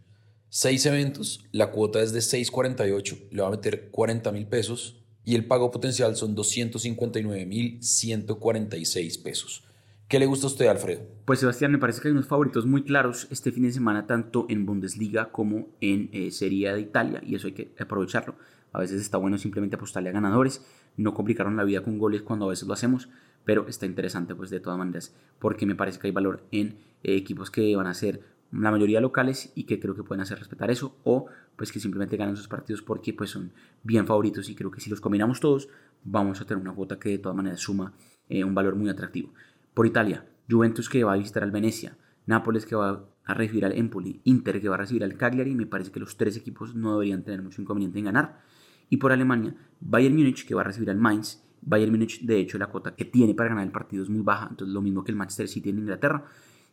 Seis 0.51 0.83
eventos, 0.87 1.45
la 1.51 1.69
cuota 1.69 2.01
es 2.01 2.11
de 2.11 2.21
6.48, 2.21 3.29
le 3.29 3.43
voy 3.43 3.47
a 3.47 3.55
meter 3.55 3.91
40 3.91 4.31
mil 4.31 4.47
pesos 4.47 4.99
y 5.23 5.35
el 5.35 5.45
pago 5.45 5.69
potencial 5.69 6.15
son 6.15 6.35
259.146 6.35 9.21
pesos. 9.21 9.63
¿Qué 10.07 10.17
le 10.17 10.25
gusta 10.25 10.47
a 10.47 10.49
usted, 10.49 10.65
Alfredo? 10.65 11.03
Pues 11.25 11.41
Sebastián, 11.41 11.71
me 11.71 11.77
parece 11.77 12.01
que 12.01 12.07
hay 12.07 12.13
unos 12.13 12.25
favoritos 12.25 12.65
muy 12.65 12.81
claros 12.81 13.27
este 13.29 13.51
fin 13.51 13.61
de 13.61 13.71
semana, 13.71 14.07
tanto 14.07 14.47
en 14.49 14.65
Bundesliga 14.65 15.31
como 15.31 15.67
en 15.81 16.09
eh, 16.13 16.31
Serie 16.31 16.73
de 16.73 16.81
Italia, 16.81 17.21
y 17.23 17.35
eso 17.35 17.45
hay 17.45 17.53
que 17.53 17.71
aprovecharlo. 17.77 18.33
A 18.71 18.79
veces 18.79 19.01
está 19.01 19.19
bueno 19.19 19.37
simplemente 19.37 19.75
apostarle 19.75 20.09
a 20.09 20.13
ganadores, 20.13 20.65
no 20.97 21.13
complicaron 21.13 21.57
la 21.57 21.63
vida 21.63 21.83
con 21.83 21.99
goles 21.99 22.23
cuando 22.23 22.47
a 22.47 22.49
veces 22.49 22.67
lo 22.67 22.73
hacemos, 22.73 23.07
pero 23.45 23.67
está 23.67 23.85
interesante 23.85 24.33
pues 24.33 24.49
de 24.49 24.59
todas 24.59 24.79
maneras, 24.79 25.13
porque 25.37 25.67
me 25.67 25.75
parece 25.75 25.99
que 25.99 26.07
hay 26.07 26.11
valor 26.11 26.43
en 26.51 26.79
eh, 27.03 27.15
equipos 27.15 27.51
que 27.51 27.75
van 27.75 27.85
a 27.85 27.93
ser 27.93 28.38
la 28.51 28.71
mayoría 28.71 29.01
locales 29.01 29.51
y 29.55 29.63
que 29.63 29.79
creo 29.79 29.95
que 29.95 30.03
pueden 30.03 30.21
hacer 30.21 30.39
respetar 30.39 30.71
eso, 30.71 30.97
o 31.03 31.27
pues 31.55 31.71
que 31.71 31.79
simplemente 31.79 32.17
ganan 32.17 32.35
sus 32.35 32.47
partidos 32.47 32.81
porque 32.81 33.13
pues 33.13 33.29
son 33.29 33.51
bien 33.83 34.07
favoritos 34.07 34.49
y 34.49 34.55
creo 34.55 34.71
que 34.71 34.81
si 34.81 34.89
los 34.89 35.01
combinamos 35.01 35.39
todos 35.39 35.69
vamos 36.03 36.41
a 36.41 36.45
tener 36.45 36.61
una 36.61 36.73
cuota 36.73 36.97
que 36.97 37.09
de 37.09 37.17
todas 37.19 37.35
maneras 37.35 37.59
suma 37.59 37.93
eh, 38.27 38.43
un 38.43 38.55
valor 38.55 38.75
muy 38.75 38.89
atractivo. 38.89 39.33
Por 39.73 39.85
Italia, 39.85 40.25
Juventus 40.49 40.89
que 40.89 41.03
va 41.03 41.13
a 41.13 41.17
visitar 41.17 41.43
al 41.43 41.51
Venecia, 41.51 41.97
Nápoles 42.29 42.67
que 42.67 42.75
va 42.75 43.07
a 43.25 43.33
recibir 43.33 43.65
al 43.65 43.71
Empoli, 43.71 44.21
Inter 44.23 44.61
que 44.61 44.69
va 44.69 44.75
a 44.75 44.77
recibir 44.77 45.03
al 45.03 45.17
Cagliari, 45.17 45.55
me 45.55 45.65
parece 45.65 45.91
que 45.91 45.99
los 45.99 46.15
tres 46.15 46.37
equipos 46.37 46.75
no 46.75 46.93
deberían 46.93 47.23
tener 47.23 47.41
mucho 47.41 47.59
inconveniente 47.59 47.97
en 47.97 48.05
ganar. 48.05 48.41
Y 48.87 48.97
por 48.97 49.11
Alemania, 49.11 49.55
Bayern 49.79 50.15
Múnich 50.15 50.45
que 50.45 50.53
va 50.53 50.61
a 50.61 50.65
recibir 50.65 50.91
al 50.91 50.97
Mainz, 50.97 51.43
Bayern 51.63 51.91
Múnich 51.91 52.21
de 52.21 52.39
hecho 52.39 52.59
la 52.59 52.67
cuota 52.67 52.95
que 52.95 53.05
tiene 53.05 53.33
para 53.33 53.49
ganar 53.49 53.65
el 53.65 53.71
partido 53.71 54.03
es 54.03 54.09
muy 54.09 54.21
baja, 54.21 54.47
entonces 54.47 54.71
lo 54.71 54.81
mismo 54.83 55.03
que 55.03 55.11
el 55.11 55.17
Manchester 55.17 55.47
City 55.47 55.69
en 55.69 55.79
Inglaterra, 55.79 56.23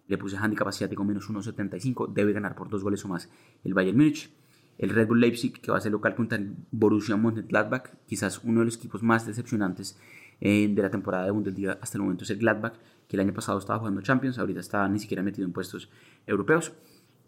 le 0.09 0.19
puse 0.19 0.37
handicap 0.37 0.69
asiático 0.69 1.05
menos 1.05 1.29
1.75, 1.29 2.13
debe 2.13 2.33
ganar 2.33 2.55
por 2.55 2.69
dos 2.69 2.83
goles 2.83 3.05
o 3.05 3.09
más 3.09 3.31
el 3.65 3.75
Bayern 3.75 3.97
Múnich. 3.97 4.31
El 4.79 4.91
Red 4.91 5.09
Bull 5.09 5.21
Leipzig, 5.21 5.59
que 5.59 5.71
va 5.71 5.79
a 5.79 5.81
ser 5.81 5.93
local 5.93 6.15
contra 6.15 6.37
el 6.37 6.55
Borussia 6.71 7.17
Mönchengladbach, 7.17 7.95
quizás 8.07 8.43
uno 8.45 8.61
de 8.61 8.67
los 8.67 8.77
equipos 8.77 9.03
más 9.03 9.27
decepcionantes 9.27 9.99
eh, 10.41 10.69
de 10.69 10.83
la 10.83 10.91
temporada 10.91 11.25
de 11.25 11.31
Bundesliga 11.31 11.79
hasta 11.81 11.97
el 11.97 12.03
momento 12.03 12.25
es 12.25 12.31
el 12.31 12.39
Gladbach, 12.39 12.75
que 13.09 13.17
el 13.17 13.21
año 13.21 13.33
pasado 13.33 13.59
estaba 13.59 13.79
jugando 13.79 14.03
Champions, 14.03 14.39
ahorita 14.39 14.61
está 14.61 14.87
ni 14.89 14.99
siquiera 14.99 15.23
metido 15.23 15.47
en 15.47 15.53
puestos 15.53 15.89
europeos. 16.27 16.73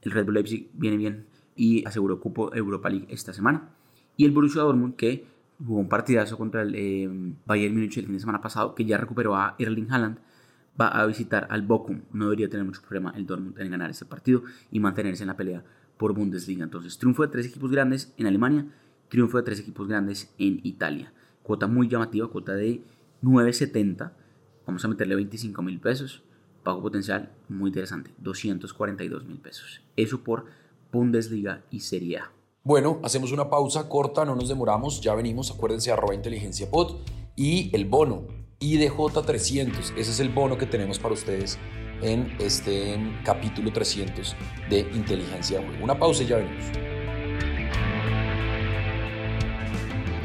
El 0.03 0.13
Red 0.13 0.27
Bull 0.27 0.35
Leipzig 0.35 0.71
viene 0.75 0.97
bien 0.97 1.27
y 1.57 1.85
aseguró 1.87 2.21
cupo 2.21 2.55
Europa 2.55 2.91
League 2.91 3.07
esta 3.09 3.33
semana. 3.33 3.71
Y 4.17 4.25
el 4.25 4.33
Borussia 4.33 4.63
Dortmund, 4.63 4.97
que 4.97 5.27
jugó 5.65 5.81
un 5.81 5.89
partidazo 5.89 6.37
contra 6.37 6.63
el 6.63 6.75
eh, 6.75 7.09
Bayern 7.47 7.75
Múnich 7.75 7.97
el 7.99 8.05
fin 8.05 8.15
de 8.15 8.21
semana 8.21 8.41
pasado, 8.41 8.75
que 8.75 8.85
ya 8.85 8.99
recuperó 8.99 9.37
a 9.37 9.55
Erling 9.59 9.91
Haaland, 9.91 10.19
va 10.81 10.89
a 10.89 11.07
visitar 11.07 11.47
al 11.51 11.63
Bochum. 11.63 12.03
No 12.13 12.27
debería 12.27 12.49
tener 12.49 12.65
mucho 12.65 12.83
problema 12.83 13.13
el 13.17 13.27
Dortmund 13.27 13.59
en 13.59 13.71
ganar 13.71 13.91
ese 13.91 14.05
partido 14.05 14.43
y 14.71 14.81
mantenerse 14.81 15.23
en 15.23 15.29
la 15.29 15.37
pelea 15.37 15.65
por 15.97 16.15
Bundesliga. 16.15 16.65
Entonces, 16.65 16.99
triunfo 16.99 17.23
de 17.23 17.29
tres 17.29 17.47
equipos 17.47 17.71
grandes 17.71 18.13
en 18.17 18.27
Alemania, 18.27 18.67
triunfo 19.09 19.37
de 19.39 19.43
tres 19.43 19.61
equipos 19.61 19.89
grandes 19.89 20.33
en 20.39 20.61
Italia. 20.63 21.13
Cuota 21.43 21.67
muy 21.67 21.89
llamativa, 21.89 22.29
cuota 22.29 22.55
de 22.55 22.83
970 23.23 24.13
Vamos 24.69 24.85
a 24.85 24.89
meterle 24.89 25.15
25 25.15 25.63
mil 25.63 25.81
pesos. 25.81 26.23
Pago 26.63 26.83
potencial 26.83 27.33
muy 27.49 27.69
interesante, 27.69 28.11
242 28.19 29.25
mil 29.25 29.39
pesos. 29.39 29.81
Eso 29.97 30.23
por 30.23 30.45
Bundesliga 30.93 31.65
y 31.71 31.81
Serie 31.81 32.19
A. 32.19 32.33
Bueno, 32.65 33.01
hacemos 33.03 33.33
una 33.33 33.49
pausa 33.49 33.89
corta, 33.89 34.27
no 34.27 34.37
nos 34.37 34.51
demoramos, 34.51 35.01
ya 35.01 35.15
venimos, 35.15 35.51
acuérdense, 35.51 35.91
arroba 35.91 36.15
inteligencia 36.15 36.71
pod 36.71 36.97
y 37.35 37.75
el 37.75 37.87
bono 37.87 38.27
IDJ 38.61 39.23
300, 39.25 39.95
ese 39.97 40.11
es 40.11 40.21
el 40.21 40.31
bono 40.31 40.59
que 40.59 40.67
tenemos 40.67 40.99
para 40.99 41.15
ustedes 41.15 41.59
en 42.03 42.35
este 42.41 42.99
capítulo 43.25 43.73
300 43.73 44.35
de 44.69 44.81
Inteligencia 44.81 45.61
Una 45.81 45.97
pausa 45.97 46.25
y 46.25 46.27
ya 46.27 46.37
venimos. 46.39 46.65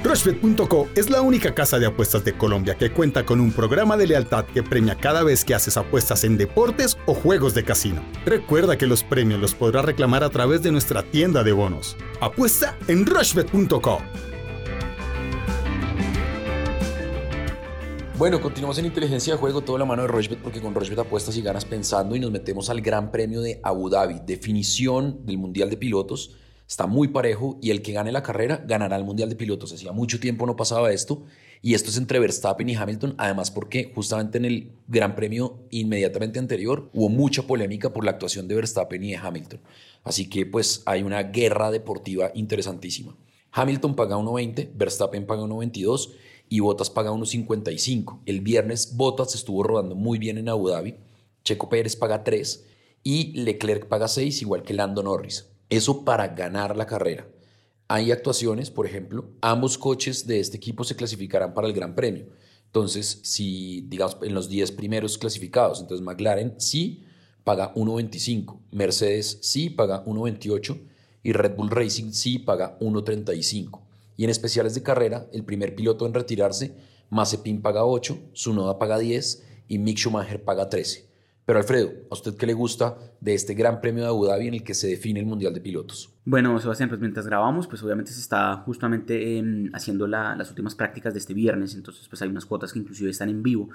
Rushbet.co 0.03 0.89
es 0.95 1.09
la 1.09 1.21
única 1.21 1.55
casa 1.55 1.79
de 1.79 1.85
apuestas 1.85 2.25
de 2.25 2.33
Colombia 2.33 2.75
que 2.75 2.91
cuenta 2.91 3.25
con 3.25 3.39
un 3.39 3.53
programa 3.53 3.95
de 3.95 4.07
lealtad 4.07 4.45
que 4.45 4.61
premia 4.61 4.95
cada 4.95 5.23
vez 5.23 5.45
que 5.45 5.55
haces 5.55 5.77
apuestas 5.77 6.23
en 6.25 6.37
deportes 6.37 6.97
o 7.05 7.13
juegos 7.13 7.53
de 7.53 7.63
casino. 7.63 8.01
Recuerda 8.25 8.77
que 8.77 8.87
los 8.87 9.03
premios 9.03 9.39
los 9.39 9.53
podrás 9.53 9.85
reclamar 9.85 10.23
a 10.23 10.29
través 10.29 10.61
de 10.61 10.71
nuestra 10.71 11.03
tienda 11.03 11.43
de 11.43 11.53
bonos. 11.53 11.95
Apuesta 12.19 12.77
en 12.87 13.05
Rushbet.co. 13.05 14.01
Bueno, 18.17 18.39
continuamos 18.41 18.77
en 18.77 18.85
inteligencia 18.85 19.33
de 19.33 19.39
juego, 19.39 19.61
toda 19.61 19.79
la 19.79 19.85
mano 19.85 20.03
de 20.03 20.07
Rushbet, 20.07 20.39
porque 20.39 20.61
con 20.61 20.75
Rushbet 20.75 20.99
apuestas 20.99 21.35
y 21.35 21.41
ganas 21.41 21.65
pensando 21.65 22.15
y 22.15 22.19
nos 22.19 22.31
metemos 22.31 22.69
al 22.69 22.81
Gran 22.81 23.11
Premio 23.11 23.41
de 23.41 23.59
Abu 23.63 23.89
Dhabi, 23.89 24.21
definición 24.25 25.25
del 25.25 25.37
Mundial 25.37 25.69
de 25.69 25.77
Pilotos 25.77 26.35
Está 26.67 26.87
muy 26.87 27.09
parejo 27.09 27.59
y 27.61 27.71
el 27.71 27.81
que 27.81 27.91
gane 27.91 28.11
la 28.11 28.23
carrera 28.23 28.63
ganará 28.65 28.95
el 28.95 29.03
Mundial 29.03 29.29
de 29.29 29.35
Pilotos. 29.35 29.73
Hacía 29.73 29.91
mucho 29.91 30.19
tiempo 30.19 30.45
no 30.45 30.55
pasaba 30.55 30.91
esto 30.91 31.23
y 31.61 31.73
esto 31.73 31.89
es 31.89 31.97
entre 31.97 32.19
Verstappen 32.19 32.67
y 32.67 32.75
Hamilton, 32.75 33.15
además 33.17 33.51
porque 33.51 33.91
justamente 33.93 34.37
en 34.37 34.45
el 34.45 34.71
Gran 34.87 35.15
Premio 35.15 35.59
inmediatamente 35.69 36.39
anterior 36.39 36.89
hubo 36.93 37.09
mucha 37.09 37.43
polémica 37.43 37.91
por 37.93 38.05
la 38.05 38.11
actuación 38.11 38.47
de 38.47 38.55
Verstappen 38.55 39.03
y 39.03 39.11
de 39.11 39.17
Hamilton. 39.17 39.61
Así 40.03 40.29
que 40.29 40.45
pues 40.45 40.83
hay 40.85 41.03
una 41.03 41.23
guerra 41.23 41.69
deportiva 41.69 42.31
interesantísima. 42.33 43.15
Hamilton 43.51 43.95
paga 43.95 44.15
1.20, 44.17 44.71
Verstappen 44.73 45.27
paga 45.27 45.43
1.22 45.43 46.13
y 46.53 46.59
Bottas 46.59 46.91
paga 46.91 47.09
1.55. 47.09 48.19
El 48.27 48.41
viernes 48.41 48.95
Bottas 48.95 49.33
estuvo 49.33 49.63
rodando 49.63 49.95
muy 49.95 50.19
bien 50.19 50.37
en 50.37 50.49
Abu 50.49 50.69
Dhabi, 50.69 50.93
Checo 51.43 51.67
Pérez 51.67 51.95
paga 51.95 52.23
3 52.23 52.63
y 53.01 53.33
Leclerc 53.41 53.87
paga 53.87 54.07
6, 54.07 54.43
igual 54.43 54.61
que 54.61 54.75
Lando 54.75 55.01
Norris. 55.01 55.47
Eso 55.71 56.05
para 56.05 56.27
ganar 56.27 56.77
la 56.77 56.85
carrera. 56.85 57.27
Hay 57.87 58.11
actuaciones, 58.11 58.69
por 58.69 58.85
ejemplo, 58.85 59.31
ambos 59.41 59.79
coches 59.79 60.27
de 60.27 60.39
este 60.39 60.57
equipo 60.57 60.83
se 60.83 60.95
clasificarán 60.95 61.55
para 61.55 61.65
el 61.65 61.73
Gran 61.73 61.95
Premio. 61.95 62.27
Entonces, 62.67 63.21
si, 63.23 63.87
digamos, 63.87 64.17
en 64.21 64.35
los 64.35 64.47
10 64.47 64.73
primeros 64.73 65.17
clasificados, 65.17 65.81
entonces 65.81 66.05
McLaren 66.05 66.53
sí 66.59 67.03
paga 67.43 67.73
1.25, 67.73 68.59
Mercedes 68.69 69.39
sí 69.41 69.71
paga 69.71 70.05
1.28 70.05 70.79
y 71.23 71.33
Red 71.33 71.55
Bull 71.55 71.71
Racing 71.71 72.11
sí 72.11 72.37
paga 72.37 72.77
1.35. 72.79 73.82
Y 74.15 74.23
en 74.23 74.29
especiales 74.29 74.75
de 74.75 74.83
carrera, 74.83 75.27
el 75.33 75.43
primer 75.43 75.75
piloto 75.75 76.05
en 76.05 76.13
retirarse, 76.13 76.75
Mazepin 77.09 77.61
paga 77.61 77.85
8, 77.85 78.31
Sunoda 78.33 78.79
paga 78.79 78.99
10 78.99 79.43
y 79.67 79.79
Mick 79.79 79.97
Schumacher 79.97 80.43
paga 80.43 80.69
13. 80.69 81.13
Pero 81.45 81.59
Alfredo, 81.59 81.91
¿a 82.09 82.13
usted 82.13 82.37
qué 82.37 82.45
le 82.45 82.53
gusta 82.53 82.97
de 83.19 83.33
este 83.33 83.53
Gran 83.53 83.81
Premio 83.81 84.03
de 84.03 84.09
Abu 84.09 84.25
Dhabi 84.25 84.47
en 84.47 84.53
el 84.53 84.63
que 84.63 84.73
se 84.73 84.87
define 84.87 85.19
el 85.19 85.25
Mundial 85.25 85.53
de 85.53 85.59
Pilotos? 85.59 86.13
Bueno, 86.23 86.57
Sebastián, 86.59 86.87
pues 86.87 87.01
mientras 87.01 87.27
grabamos, 87.27 87.67
pues 87.67 87.83
obviamente 87.83 88.13
se 88.13 88.21
está 88.21 88.55
justamente 88.65 89.37
em, 89.37 89.69
haciendo 89.73 90.07
las 90.07 90.49
últimas 90.49 90.73
prácticas 90.73 91.13
de 91.13 91.19
este 91.19 91.33
viernes, 91.33 91.75
entonces 91.75 92.07
pues 92.07 92.21
hay 92.21 92.29
unas 92.29 92.45
cuotas 92.45 92.71
que 92.71 92.79
inclusive 92.79 93.09
están 93.09 93.27
en 93.27 93.43
vivo 93.43 93.69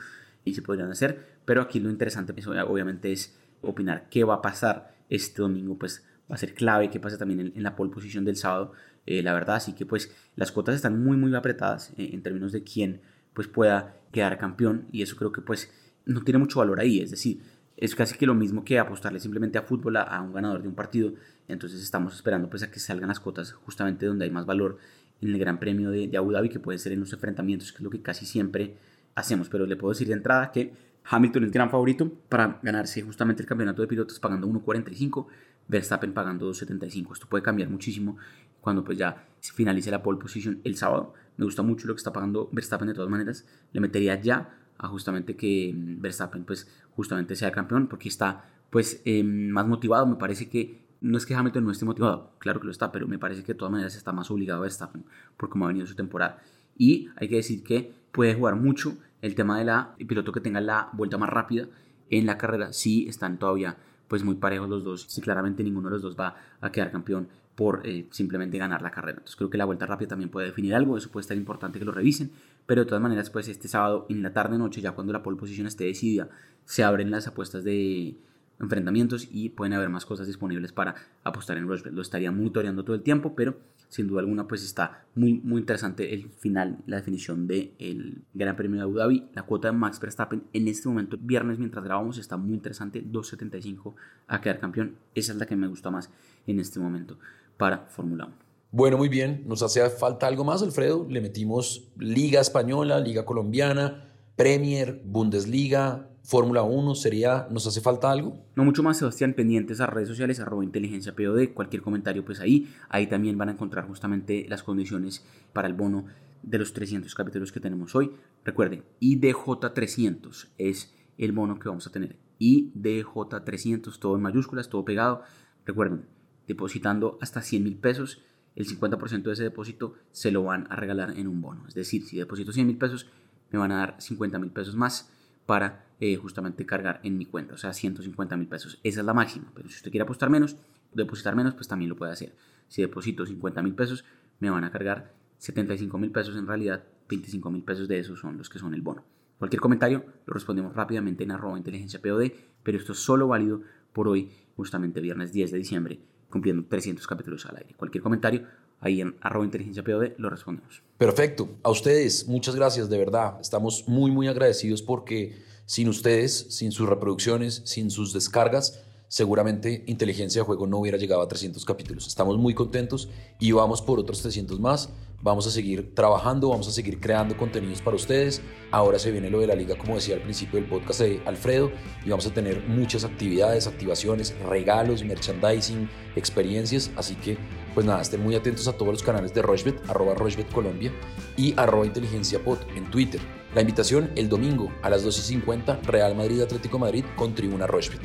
y 0.44 0.54
se 0.54 0.62
podrían 0.62 0.90
hacer, 0.90 1.40
pero 1.44 1.60
aquí 1.60 1.78
lo 1.78 1.90
interesante 1.90 2.32
pues, 2.32 2.46
obviamente 2.46 3.12
es 3.12 3.36
opinar 3.60 4.08
qué 4.08 4.24
va 4.24 4.34
a 4.36 4.42
pasar 4.42 4.94
este 5.10 5.42
domingo, 5.42 5.76
pues 5.76 6.04
va 6.30 6.36
a 6.36 6.38
ser 6.38 6.54
clave 6.54 6.88
qué 6.88 7.00
pasa 7.00 7.18
también 7.18 7.52
en, 7.54 7.62
la 7.62 7.76
pole 7.76 7.90
position 7.90 8.24
del 8.24 8.36
sábado, 8.36 8.72
eh, 9.10 9.22
la 9.22 9.32
verdad, 9.32 9.56
así 9.56 9.72
que 9.72 9.86
pues 9.86 10.14
las 10.36 10.52
cuotas 10.52 10.74
están 10.74 11.02
muy 11.02 11.16
muy 11.16 11.34
apretadas 11.34 11.94
eh, 11.96 12.10
en 12.12 12.22
términos 12.22 12.52
de 12.52 12.62
quién 12.62 13.00
pues 13.32 13.48
pueda 13.48 13.96
quedar 14.12 14.36
campeón 14.36 14.86
y 14.92 15.00
eso 15.00 15.16
creo 15.16 15.32
que 15.32 15.40
pues 15.40 15.72
no 16.04 16.20
tiene 16.24 16.36
mucho 16.36 16.58
valor 16.58 16.78
ahí, 16.78 17.00
es 17.00 17.10
decir, 17.10 17.40
es 17.78 17.94
casi 17.94 18.18
que 18.18 18.26
lo 18.26 18.34
mismo 18.34 18.64
que 18.64 18.78
apostarle 18.78 19.18
simplemente 19.18 19.56
a 19.56 19.62
fútbol 19.62 19.96
a, 19.96 20.20
un 20.20 20.34
ganador 20.34 20.60
de 20.60 20.68
un 20.68 20.74
partido. 20.74 21.14
Entonces 21.46 21.80
estamos 21.80 22.14
esperando 22.14 22.50
pues 22.50 22.62
a 22.62 22.70
que 22.70 22.80
salgan 22.80 23.08
las 23.08 23.18
cuotas 23.18 23.52
justamente 23.52 24.04
donde 24.04 24.26
hay 24.26 24.30
más 24.30 24.44
valor 24.44 24.76
en 25.22 25.30
el 25.30 25.38
Gran 25.38 25.58
Premio 25.58 25.90
de, 25.90 26.14
Abu 26.18 26.32
Dhabi, 26.32 26.50
que 26.50 26.58
puede 26.58 26.78
ser 26.78 26.92
en 26.92 27.00
los 27.00 27.12
enfrentamientos, 27.14 27.72
que 27.72 27.78
es 27.78 27.82
lo 27.82 27.88
que 27.88 28.02
casi 28.02 28.26
siempre 28.26 28.76
hacemos. 29.14 29.48
Pero 29.48 29.64
le 29.64 29.76
puedo 29.76 29.92
decir 29.92 30.08
de 30.08 30.14
entrada 30.14 30.52
que 30.52 30.72
Hamilton 31.04 31.44
es 31.44 31.52
gran 31.52 31.70
favorito 31.70 32.12
para 32.28 32.58
ganarse 32.62 33.00
justamente 33.00 33.42
el 33.42 33.48
campeonato 33.48 33.80
de 33.80 33.88
pilotos 33.88 34.18
pagando 34.18 34.48
1.45, 34.48 35.26
Verstappen 35.68 36.12
pagando 36.12 36.50
2.75. 36.50 37.12
Esto 37.12 37.28
puede 37.28 37.42
cambiar 37.42 37.68
muchísimo 37.68 38.16
cuando 38.60 38.82
pues 38.82 38.98
ya 38.98 39.28
finalice 39.40 39.90
la 39.90 40.02
pole 40.02 40.18
position 40.18 40.60
el 40.64 40.76
sábado. 40.76 41.14
Me 41.36 41.44
gusta 41.44 41.62
mucho 41.62 41.86
lo 41.86 41.94
que 41.94 41.98
está 41.98 42.12
pagando 42.12 42.48
Verstappen 42.52 42.88
de 42.88 42.94
todas 42.94 43.10
maneras. 43.10 43.46
Le 43.72 43.80
metería 43.80 44.20
ya 44.20 44.58
a 44.78 44.88
justamente 44.88 45.36
que 45.36 45.72
mm, 45.74 46.00
Verstappen 46.00 46.44
pues 46.44 46.68
justamente 46.90 47.36
sea 47.36 47.52
campeón 47.52 47.86
porque 47.88 48.08
está 48.08 48.44
pues 48.70 49.02
em, 49.04 49.48
más 49.50 49.66
motivado, 49.66 50.06
me 50.06 50.16
parece 50.16 50.48
que 50.48 50.86
no 51.00 51.16
es 51.16 51.24
que 51.24 51.34
Hamilton 51.34 51.64
no 51.64 51.70
esté 51.70 51.84
motivado, 51.84 52.32
claro 52.38 52.60
que 52.60 52.66
lo 52.66 52.72
está, 52.72 52.90
pero 52.90 53.06
me 53.06 53.18
parece 53.18 53.42
que 53.42 53.52
de 53.52 53.58
todas 53.58 53.70
maneras 53.70 53.94
está 53.94 54.12
más 54.12 54.30
obligado 54.30 54.60
a 54.60 54.62
Verstappen 54.62 55.04
por 55.36 55.48
cómo 55.48 55.64
ha 55.64 55.68
venido 55.68 55.86
su 55.86 55.94
temporada. 55.94 56.42
Y 56.76 57.08
hay 57.16 57.28
que 57.28 57.36
decir 57.36 57.62
que 57.62 57.92
puede 58.12 58.34
jugar 58.34 58.56
mucho 58.56 58.98
el 59.22 59.34
tema 59.34 59.58
de 59.58 59.64
la 59.64 59.94
el 59.98 60.06
piloto 60.06 60.32
que 60.32 60.40
tenga 60.40 60.60
la 60.60 60.90
vuelta 60.92 61.18
más 61.18 61.30
rápida 61.30 61.68
en 62.10 62.26
la 62.26 62.38
carrera, 62.38 62.72
si 62.72 63.08
están 63.08 63.38
todavía 63.38 63.76
pues 64.08 64.24
muy 64.24 64.36
parejos 64.36 64.68
los 64.68 64.82
dos, 64.82 65.02
si 65.08 65.20
claramente 65.20 65.62
ninguno 65.62 65.88
de 65.88 65.94
los 65.94 66.02
dos 66.02 66.16
va 66.18 66.34
a 66.60 66.72
quedar 66.72 66.90
campeón 66.90 67.28
por 67.54 67.82
eh, 67.84 68.06
simplemente 68.10 68.56
ganar 68.56 68.82
la 68.82 68.90
carrera. 68.90 69.18
Entonces 69.18 69.36
creo 69.36 69.50
que 69.50 69.58
la 69.58 69.64
vuelta 69.64 69.84
rápida 69.86 70.08
también 70.08 70.30
puede 70.30 70.46
definir 70.46 70.74
algo, 70.74 70.96
eso 70.96 71.10
puede 71.10 71.22
estar 71.22 71.36
importante 71.36 71.78
que 71.78 71.84
lo 71.84 71.92
revisen, 71.92 72.30
pero 72.66 72.82
de 72.82 72.86
todas 72.86 73.02
maneras 73.02 73.30
pues 73.30 73.48
este 73.48 73.68
sábado 73.68 74.06
en 74.08 74.22
la 74.22 74.32
tarde 74.32 74.58
noche, 74.58 74.80
ya 74.80 74.92
cuando 74.92 75.12
la 75.12 75.22
pole 75.22 75.36
position 75.36 75.66
esté 75.66 75.84
decidida, 75.84 76.28
se 76.64 76.84
abren 76.84 77.10
las 77.10 77.26
apuestas 77.26 77.64
de 77.64 78.16
enfrentamientos 78.60 79.28
y 79.30 79.50
pueden 79.50 79.72
haber 79.72 79.88
más 79.88 80.04
cosas 80.06 80.26
disponibles 80.26 80.72
para 80.72 80.94
apostar 81.24 81.56
en 81.56 81.66
Rushbet. 81.66 81.92
Lo 81.92 82.02
estaría 82.02 82.30
monitoreando 82.30 82.84
todo 82.84 82.96
el 82.96 83.02
tiempo, 83.02 83.34
pero 83.34 83.56
sin 83.88 84.06
duda 84.06 84.20
alguna 84.20 84.46
pues 84.46 84.64
está 84.64 85.04
muy, 85.14 85.34
muy 85.34 85.60
interesante 85.60 86.12
el 86.14 86.28
final, 86.30 86.78
la 86.86 86.96
definición 86.96 87.46
del 87.46 87.72
el 87.78 88.22
Gran 88.34 88.56
Premio 88.56 88.76
de 88.76 88.82
Abu 88.82 88.94
Dhabi. 88.94 89.28
La 89.34 89.42
cuota 89.42 89.68
de 89.68 89.72
Max 89.72 89.98
Verstappen 90.00 90.44
en 90.52 90.68
este 90.68 90.88
momento, 90.88 91.16
viernes 91.20 91.58
mientras 91.58 91.84
grabamos, 91.84 92.18
está 92.18 92.36
muy 92.36 92.54
interesante, 92.54 93.04
2.75 93.04 93.94
a 94.26 94.40
quedar 94.40 94.60
campeón. 94.60 94.96
Esa 95.14 95.32
es 95.32 95.38
la 95.38 95.46
que 95.46 95.56
me 95.56 95.66
gusta 95.66 95.90
más 95.90 96.10
en 96.46 96.60
este 96.60 96.78
momento 96.78 97.18
para 97.56 97.78
Fórmula 97.86 98.26
1. 98.26 98.34
Bueno, 98.70 98.98
muy 98.98 99.08
bien. 99.08 99.44
Nos 99.46 99.62
hace 99.62 99.88
falta 99.88 100.26
algo 100.26 100.44
más, 100.44 100.62
Alfredo. 100.62 101.06
Le 101.08 101.20
metimos 101.22 101.88
Liga 101.96 102.40
Española, 102.40 103.00
Liga 103.00 103.24
Colombiana, 103.24 104.04
Premier, 104.36 105.00
Bundesliga, 105.04 106.10
Fórmula 106.28 106.62
1, 106.62 106.94
sería, 106.94 107.48
¿nos 107.50 107.66
hace 107.66 107.80
falta 107.80 108.10
algo? 108.10 108.44
No 108.54 108.62
mucho 108.62 108.82
más, 108.82 108.98
Sebastián, 108.98 109.32
pendientes 109.32 109.80
a 109.80 109.86
redes 109.86 110.08
sociales, 110.08 110.38
arroba 110.40 110.62
inteligencia 110.62 111.16
POD, 111.16 111.54
cualquier 111.54 111.80
comentario 111.80 112.22
pues 112.22 112.40
ahí, 112.40 112.68
ahí 112.90 113.06
también 113.06 113.38
van 113.38 113.48
a 113.48 113.52
encontrar 113.52 113.86
justamente 113.86 114.44
las 114.46 114.62
condiciones 114.62 115.24
para 115.54 115.68
el 115.68 115.72
bono 115.72 116.04
de 116.42 116.58
los 116.58 116.74
300 116.74 117.14
capítulos 117.14 117.50
que 117.50 117.60
tenemos 117.60 117.94
hoy. 117.94 118.10
Recuerden, 118.44 118.84
IDJ300 119.00 120.48
es 120.58 120.94
el 121.16 121.32
bono 121.32 121.58
que 121.58 121.70
vamos 121.70 121.86
a 121.86 121.92
tener. 121.92 122.18
IDJ300, 122.38 123.98
todo 123.98 124.14
en 124.14 124.20
mayúsculas, 124.20 124.68
todo 124.68 124.84
pegado. 124.84 125.22
Recuerden, 125.64 126.04
depositando 126.46 127.16
hasta 127.22 127.40
100 127.40 127.64
mil 127.64 127.78
pesos, 127.78 128.20
el 128.54 128.66
50% 128.66 129.22
de 129.22 129.32
ese 129.32 129.44
depósito 129.44 129.94
se 130.12 130.30
lo 130.30 130.42
van 130.42 130.66
a 130.68 130.76
regalar 130.76 131.16
en 131.16 131.26
un 131.26 131.40
bono. 131.40 131.66
Es 131.66 131.74
decir, 131.74 132.04
si 132.04 132.18
deposito 132.18 132.52
100 132.52 132.66
mil 132.66 132.76
pesos, 132.76 133.06
me 133.50 133.58
van 133.58 133.72
a 133.72 133.78
dar 133.78 133.96
50 133.98 134.38
mil 134.38 134.50
pesos 134.50 134.76
más 134.76 135.10
para 135.46 135.87
eh, 136.00 136.16
justamente 136.16 136.64
cargar 136.64 137.00
en 137.02 137.18
mi 137.18 137.24
cuenta, 137.24 137.54
o 137.54 137.58
sea, 137.58 137.72
150 137.72 138.36
mil 138.36 138.46
pesos. 138.46 138.78
Esa 138.84 139.00
es 139.00 139.06
la 139.06 139.14
máxima, 139.14 139.50
pero 139.54 139.68
si 139.68 139.76
usted 139.76 139.90
quiere 139.90 140.02
apostar 140.02 140.30
menos, 140.30 140.56
depositar 140.92 141.34
menos, 141.34 141.54
pues 141.54 141.68
también 141.68 141.88
lo 141.88 141.96
puede 141.96 142.12
hacer. 142.12 142.34
Si 142.68 142.82
deposito 142.82 143.26
50 143.26 143.62
mil 143.62 143.74
pesos, 143.74 144.04
me 144.40 144.50
van 144.50 144.64
a 144.64 144.70
cargar 144.70 145.12
75 145.38 145.98
mil 145.98 146.10
pesos 146.10 146.36
en 146.36 146.46
realidad, 146.46 146.84
25 147.08 147.50
mil 147.50 147.62
pesos 147.62 147.88
de 147.88 147.98
esos 147.98 148.20
son 148.20 148.38
los 148.38 148.48
que 148.48 148.58
son 148.58 148.74
el 148.74 148.82
bono. 148.82 149.04
Cualquier 149.38 149.60
comentario 149.60 150.04
lo 150.26 150.34
respondemos 150.34 150.74
rápidamente 150.74 151.24
en 151.24 151.30
arroba 151.30 151.56
inteligencia 151.56 152.00
POD, 152.00 152.32
pero 152.62 152.78
esto 152.78 152.92
es 152.92 152.98
solo 152.98 153.28
válido 153.28 153.62
por 153.92 154.08
hoy, 154.08 154.30
justamente 154.56 155.00
viernes 155.00 155.32
10 155.32 155.52
de 155.52 155.58
diciembre, 155.58 156.00
cumpliendo 156.28 156.64
300 156.64 157.06
capítulos 157.06 157.46
al 157.46 157.56
aire. 157.56 157.74
Cualquier 157.76 158.02
comentario 158.02 158.46
ahí 158.80 159.00
en 159.00 159.16
arroba 159.20 159.44
inteligencia 159.44 159.84
POD 159.84 160.18
lo 160.18 160.28
respondemos. 160.28 160.82
Perfecto. 160.98 161.48
A 161.62 161.70
ustedes, 161.70 162.26
muchas 162.26 162.56
gracias, 162.56 162.90
de 162.90 162.98
verdad. 162.98 163.38
Estamos 163.40 163.84
muy, 163.86 164.10
muy 164.10 164.26
agradecidos 164.26 164.82
porque 164.82 165.40
sin 165.68 165.86
ustedes, 165.90 166.46
sin 166.48 166.72
sus 166.72 166.88
reproducciones, 166.88 167.60
sin 167.66 167.90
sus 167.90 168.14
descargas, 168.14 168.80
seguramente 169.06 169.84
Inteligencia 169.86 170.40
de 170.40 170.46
Juego 170.46 170.66
no 170.66 170.78
hubiera 170.78 170.96
llegado 170.96 171.20
a 171.20 171.28
300 171.28 171.62
capítulos. 171.66 172.06
Estamos 172.06 172.38
muy 172.38 172.54
contentos 172.54 173.10
y 173.38 173.52
vamos 173.52 173.82
por 173.82 174.00
otros 174.00 174.22
300 174.22 174.58
más. 174.60 174.88
Vamos 175.20 175.46
a 175.46 175.50
seguir 175.50 175.94
trabajando, 175.94 176.48
vamos 176.48 176.68
a 176.68 176.70
seguir 176.70 177.00
creando 177.00 177.36
contenidos 177.36 177.82
para 177.82 177.96
ustedes. 177.96 178.40
Ahora 178.70 178.98
se 178.98 179.10
viene 179.10 179.28
lo 179.28 179.40
de 179.40 179.46
la 179.46 179.54
liga, 179.54 179.76
como 179.76 179.96
decía 179.96 180.14
al 180.14 180.22
principio 180.22 180.58
del 180.58 180.70
podcast 180.70 181.00
de 181.00 181.20
Alfredo, 181.26 181.70
y 182.02 182.08
vamos 182.08 182.26
a 182.26 182.32
tener 182.32 182.66
muchas 182.66 183.04
actividades, 183.04 183.66
activaciones, 183.66 184.34
regalos, 184.48 185.04
merchandising, 185.04 185.90
experiencias. 186.16 186.90
Así 186.96 187.14
que, 187.16 187.36
pues 187.74 187.84
nada, 187.84 188.00
estén 188.00 188.22
muy 188.22 188.36
atentos 188.36 188.68
a 188.68 188.72
todos 188.72 188.90
los 188.90 189.02
canales 189.02 189.34
de 189.34 189.42
Rochbet, 189.42 189.78
arroba 189.90 190.14
Rochbet 190.14 190.50
Colombia 190.50 190.94
y 191.36 191.52
arroba 191.58 191.84
Inteligencia 191.84 192.42
Pod 192.42 192.60
en 192.74 192.90
Twitter. 192.90 193.20
La 193.58 193.62
invitación 193.62 194.12
el 194.14 194.28
domingo 194.28 194.72
a 194.82 194.88
las 194.88 195.04
2.50, 195.04 195.82
Real 195.82 196.14
Madrid 196.14 196.42
Atlético 196.42 196.78
Madrid 196.78 197.04
con 197.16 197.34
Tribuna 197.34 197.66
Rochbet. 197.66 197.98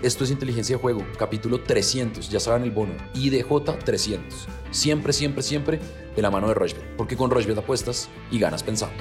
Esto 0.00 0.24
es 0.24 0.30
Inteligencia 0.30 0.76
de 0.76 0.80
Juego, 0.80 1.04
capítulo 1.18 1.60
300, 1.60 2.30
ya 2.30 2.40
saben 2.40 2.62
el 2.62 2.70
bono, 2.70 2.94
IDJ 3.12 3.80
300. 3.84 4.48
Siempre, 4.70 5.12
siempre, 5.12 5.42
siempre 5.42 5.78
de 6.16 6.22
la 6.22 6.30
mano 6.30 6.48
de 6.48 6.54
Rochbet, 6.54 6.96
porque 6.96 7.18
con 7.18 7.30
Rochbet 7.30 7.58
apuestas 7.58 8.08
y 8.30 8.38
ganas 8.38 8.62
pensando. 8.62 8.96